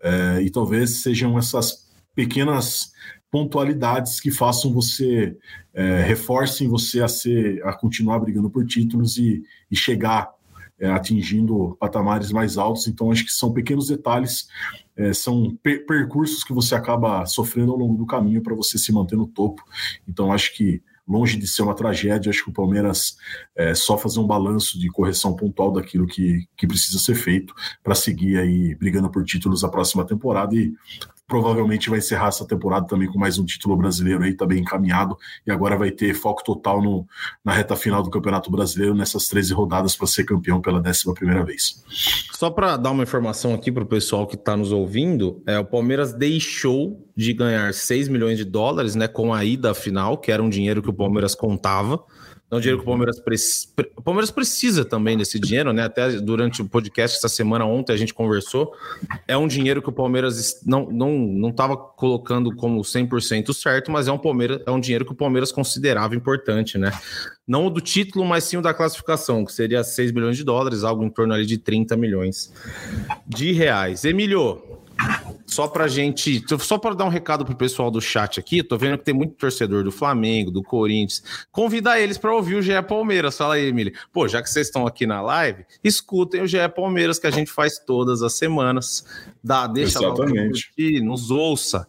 [0.00, 2.92] é, e talvez sejam essas pequenas
[3.30, 5.36] pontualidades que façam você,
[5.74, 10.30] é, reforcem você a ser, a continuar brigando por títulos e, e chegar
[10.78, 12.86] é, atingindo patamares mais altos.
[12.86, 14.48] Então, acho que são pequenos detalhes,
[14.96, 18.92] é, são per percursos que você acaba sofrendo ao longo do caminho para você se
[18.92, 19.62] manter no topo.
[20.06, 23.16] Então, acho que longe de ser uma tragédia, acho que o Palmeiras
[23.54, 27.94] é só fazer um balanço de correção pontual daquilo que, que precisa ser feito para
[27.94, 30.74] seguir aí brigando por títulos a próxima temporada e
[31.26, 35.16] provavelmente vai encerrar essa temporada também com mais um título brasileiro aí, tá bem encaminhado,
[35.46, 37.06] e agora vai ter foco total no,
[37.44, 41.44] na reta final do Campeonato Brasileiro, nessas 13 rodadas para ser campeão pela 11 primeira
[41.44, 41.82] vez.
[42.32, 45.64] Só para dar uma informação aqui para o pessoal que está nos ouvindo, é, o
[45.64, 50.42] Palmeiras deixou de ganhar 6 milhões de dólares né, com a ida final, que era
[50.42, 52.04] um dinheiro que o Palmeiras contava.
[52.48, 53.36] É um dinheiro que o Palmeiras, pre...
[53.96, 55.82] o Palmeiras precisa também desse dinheiro, né?
[55.82, 58.72] Até durante o podcast essa semana, ontem, a gente conversou.
[59.26, 64.06] É um dinheiro que o Palmeiras não não não estava colocando como 100% certo, mas
[64.06, 66.92] é um, Palmeiras, é um dinheiro que o Palmeiras considerava importante, né?
[67.46, 70.84] Não o do título, mas sim o da classificação, que seria 6 milhões de dólares,
[70.84, 72.52] algo em torno ali de 30 milhões
[73.26, 74.04] de reais.
[74.04, 74.75] Emílio,
[75.46, 78.98] só pra gente, só para dar um recado pro pessoal do chat aqui, tô vendo
[78.98, 81.22] que tem muito torcedor do Flamengo, do Corinthians.
[81.52, 83.36] Convidar eles para ouvir o GE Palmeiras.
[83.38, 83.92] Fala aí, Emílio.
[84.12, 87.50] Pô, já que vocês estão aqui na live, escutem o GE Palmeiras que a gente
[87.50, 89.04] faz todas as semanas.
[89.42, 90.72] Dá, deixa Exatamente.
[90.78, 91.86] lá, nos ouça.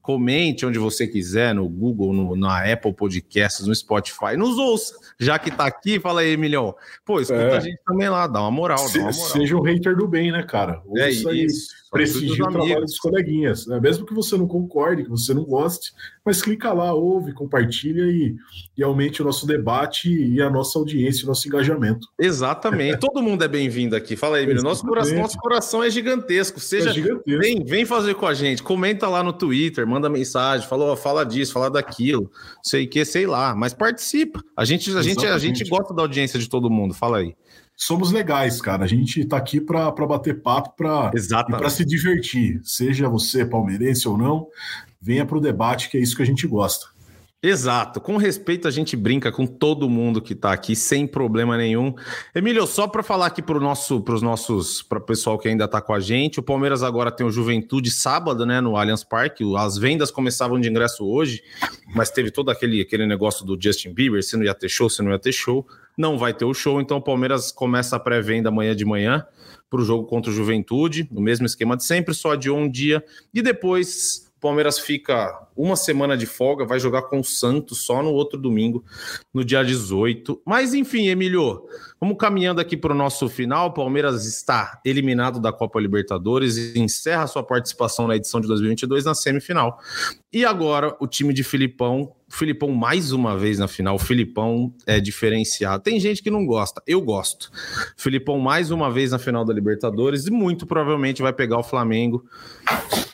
[0.00, 4.94] comente onde você quiser, no Google, no, na Apple Podcasts, no Spotify, nos ouça.
[5.20, 6.74] Já que tá aqui, fala aí, Emilhão.
[7.04, 7.56] Pô, escuta É.
[7.58, 9.28] a gente também lá, dá uma moral, Se- dá uma moral.
[9.28, 10.80] seja um hater do bem, né, cara?
[10.96, 11.68] É Ouça aí, isso.
[11.90, 13.66] Prestigie o trabalho dos coleguinhas.
[13.66, 13.80] né?
[13.80, 15.92] Mesmo que você não concorde, que você não goste,
[16.24, 18.36] mas clica lá, ouve, compartilha e,
[18.76, 22.06] e aumente o nosso debate e a nossa audiência, o nosso engajamento.
[22.18, 22.98] Exatamente.
[23.00, 24.16] Todo mundo é bem-vindo aqui.
[24.16, 24.62] Fala aí, Emílio.
[24.62, 26.60] Nosso coração, nosso coração é gigantesco.
[26.60, 27.40] Seja, É gigantesco.
[27.40, 28.62] Vem, vem fazer com a gente.
[28.62, 32.30] Comenta lá no Twitter, manda mensagem, fala, ó, fala disso, fala daquilo,
[32.62, 34.42] sei que, sei lá, mas participa.
[34.56, 36.92] A gente, a gente, a gente gosta da audiência de todo mundo.
[36.94, 37.34] Fala aí.
[37.80, 38.82] Somos legais, cara.
[38.82, 41.12] A gente tá aqui para bater papo, para
[41.70, 42.60] se divertir.
[42.64, 44.48] Seja você palmeirense ou não,
[45.00, 46.88] venha para o debate, que é isso que a gente gosta.
[47.40, 48.00] Exato.
[48.00, 51.94] Com respeito, a gente brinca com todo mundo que tá aqui, sem problema nenhum.
[52.34, 55.80] Emílio, só para falar aqui para nosso, os nossos, para o pessoal que ainda tá
[55.80, 59.44] com a gente, o Palmeiras agora tem o Juventude sábado, né, no Allianz Parque.
[59.56, 61.44] As vendas começavam de ingresso hoje,
[61.94, 65.00] mas teve todo aquele, aquele negócio do Justin Bieber, se não ia ter show, se
[65.00, 65.64] não ia ter show.
[65.98, 69.26] Não vai ter o show, então o Palmeiras começa a pré-venda amanhã de manhã
[69.68, 73.04] para o jogo contra o Juventude, no mesmo esquema de sempre, só adiou um dia.
[73.34, 78.00] E depois o Palmeiras fica uma semana de folga, vai jogar com o Santos só
[78.00, 78.84] no outro domingo,
[79.34, 80.40] no dia 18.
[80.46, 81.64] Mas enfim, Emílio,
[82.00, 83.72] vamos caminhando aqui para o nosso final.
[83.72, 89.14] Palmeiras está eliminado da Copa Libertadores e encerra sua participação na edição de 2022 na
[89.14, 89.78] semifinal.
[90.32, 93.96] E agora o time de Filipão, Filipão mais uma vez na final.
[93.96, 95.82] O Filipão é diferenciado.
[95.82, 97.50] Tem gente que não gosta, eu gosto.
[97.96, 102.24] Filipão mais uma vez na final da Libertadores e muito provavelmente vai pegar o Flamengo.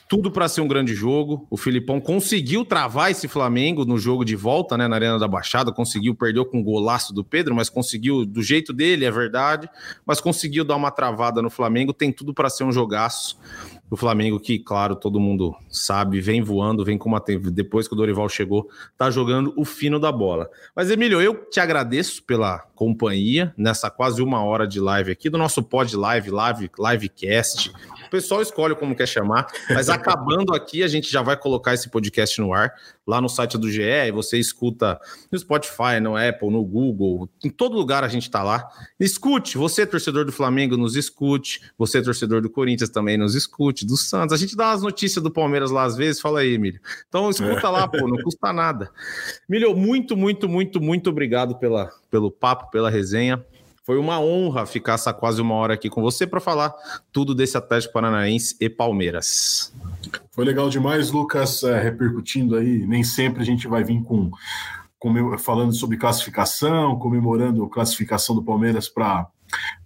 [0.08, 1.46] Tudo para ser um grande jogo.
[1.50, 5.72] O Filipão conseguiu travar esse Flamengo no jogo de volta, né, na Arena da Baixada.
[5.72, 9.68] Conseguiu, perdeu com o golaço do Pedro, mas conseguiu do jeito dele, é verdade.
[10.04, 11.92] Mas conseguiu dar uma travada no Flamengo.
[11.92, 13.38] Tem tudo para ser um jogaço.
[13.90, 17.22] O Flamengo, que, claro, todo mundo sabe, vem voando, vem com uma.
[17.52, 20.50] Depois que o Dorival chegou, tá jogando o fino da bola.
[20.74, 25.38] Mas, Emílio, eu te agradeço pela companhia nessa quase uma hora de live aqui, do
[25.38, 27.72] nosso pod live, live, livecast.
[28.06, 31.88] O pessoal escolhe como quer chamar, mas acabando aqui, a gente já vai colocar esse
[31.88, 32.72] podcast no ar
[33.06, 34.98] lá no site do GE, você escuta
[35.30, 38.66] no Spotify, no Apple, no Google, em todo lugar a gente tá lá.
[38.98, 43.96] Escute, você torcedor do Flamengo nos escute, você torcedor do Corinthians também nos escute, do
[43.96, 44.32] Santos.
[44.32, 46.80] A gente dá as notícias do Palmeiras lá às vezes, fala aí, Emílio.
[47.08, 48.90] Então escuta lá, pô, não custa nada.
[49.48, 53.44] Emílio, muito, muito, muito, muito obrigado pela, pelo papo, pela resenha.
[53.84, 56.72] Foi uma honra ficar essa quase uma hora aqui com você para falar
[57.12, 59.74] tudo desse Atlético Paranaense e Palmeiras.
[60.32, 62.86] Foi legal demais, Lucas, é, repercutindo aí.
[62.86, 64.30] Nem sempre a gente vai vir com,
[64.98, 69.28] com falando sobre classificação, comemorando a classificação do Palmeiras para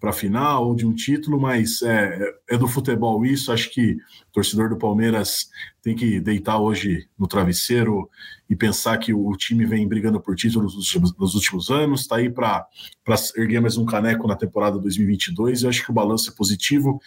[0.01, 3.53] para final ou de um título, mas é, é, do futebol isso.
[3.53, 3.99] Acho que
[4.39, 5.49] torcedor do Palmeiras
[5.82, 8.09] tem que deitar hoje no travesseiro
[8.49, 12.16] e pensar que o time vem brigando por títulos nos últimos, nos últimos anos, está
[12.16, 12.66] aí para
[13.36, 15.62] erguer mais um caneco na temporada 2022.
[15.62, 17.01] Eu acho que o balanço é positivo.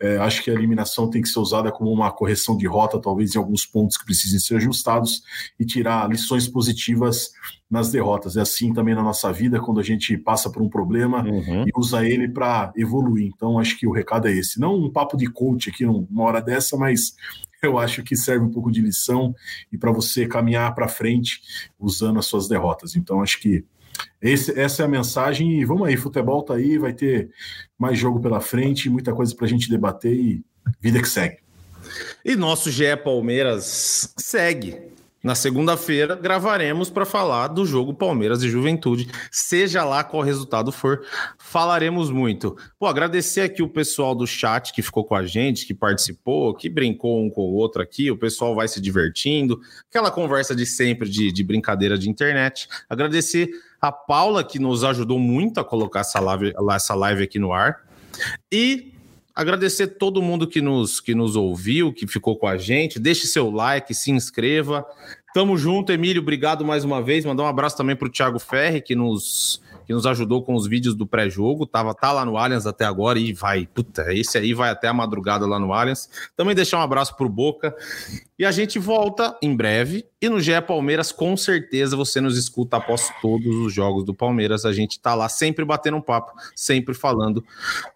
[0.00, 3.34] É, acho que a eliminação tem que ser usada como uma correção de rota, talvez
[3.34, 5.22] em alguns pontos que precisem ser ajustados
[5.58, 7.30] e tirar lições positivas
[7.70, 8.36] nas derrotas.
[8.36, 11.64] É assim também na nossa vida, quando a gente passa por um problema uhum.
[11.66, 13.30] e usa ele para evoluir.
[13.34, 14.58] Então, acho que o recado é esse.
[14.58, 17.14] Não um papo de coach aqui numa hora dessa, mas
[17.62, 19.34] eu acho que serve um pouco de lição
[19.72, 21.40] e para você caminhar para frente
[21.78, 22.94] usando as suas derrotas.
[22.96, 23.64] Então, acho que
[24.22, 25.60] esse, essa é a mensagem.
[25.60, 27.30] E vamos aí, futebol tá aí, vai ter
[27.78, 30.44] mais jogo pela frente, muita coisa para a gente debater e
[30.80, 31.38] vida que segue.
[32.24, 34.97] E nosso GE Palmeiras segue.
[35.22, 41.04] Na segunda-feira gravaremos para falar do jogo Palmeiras e Juventude, seja lá qual resultado for,
[41.36, 42.56] falaremos muito.
[42.78, 46.68] Pô, agradecer aqui o pessoal do chat que ficou com a gente, que participou, que
[46.68, 51.08] brincou um com o outro aqui, o pessoal vai se divertindo, aquela conversa de sempre
[51.08, 52.68] de, de brincadeira de internet.
[52.88, 53.50] Agradecer
[53.80, 57.82] a Paula que nos ajudou muito a colocar essa live, essa live aqui no ar.
[58.52, 58.97] E
[59.38, 62.98] agradecer todo mundo que nos, que nos ouviu, que ficou com a gente.
[62.98, 64.84] Deixe seu like, se inscreva.
[65.32, 66.20] Tamo junto, Emílio.
[66.20, 67.24] Obrigado mais uma vez.
[67.24, 70.66] Mandar um abraço também para o Thiago Ferri, que nos, que nos ajudou com os
[70.66, 71.64] vídeos do pré-jogo.
[71.64, 73.66] Tava, tá lá no Allianz até agora e vai.
[73.66, 76.10] Puta, esse aí vai até a madrugada lá no Allianz.
[76.36, 77.74] Também deixar um abraço pro Boca.
[78.38, 80.04] E a gente volta em breve.
[80.20, 84.66] E no GE Palmeiras, com certeza, você nos escuta após todos os jogos do Palmeiras.
[84.66, 87.42] A gente tá lá sempre batendo um papo, sempre falando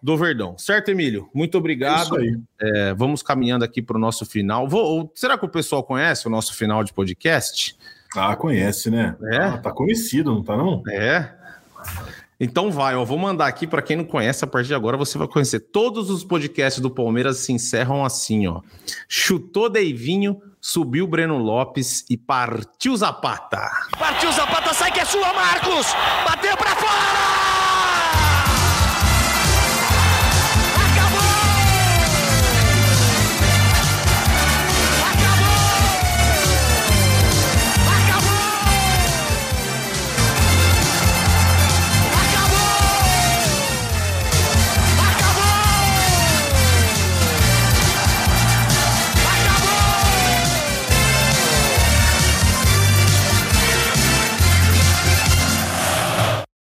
[0.01, 0.57] do Verdão.
[0.57, 1.29] Certo, Emílio?
[1.31, 2.17] Muito obrigado.
[2.19, 4.67] É é, vamos caminhando aqui para o nosso final.
[4.67, 7.77] Vou, será que o pessoal conhece o nosso final de podcast?
[8.15, 9.15] Ah, conhece, né?
[9.31, 9.37] É?
[9.37, 10.81] Ah, tá conhecido, não tá não?
[10.89, 11.42] É.
[12.39, 15.17] Então vai, eu vou mandar aqui para quem não conhece, a partir de agora você
[15.17, 15.59] vai conhecer.
[15.59, 18.61] Todos os podcasts do Palmeiras se encerram assim, ó.
[19.07, 23.69] Chutou Deivinho, subiu Breno Lopes e partiu Zapata.
[23.97, 25.87] Partiu Zapata, sai que é sua, Marcos!
[26.25, 27.62] Bateu pra fora!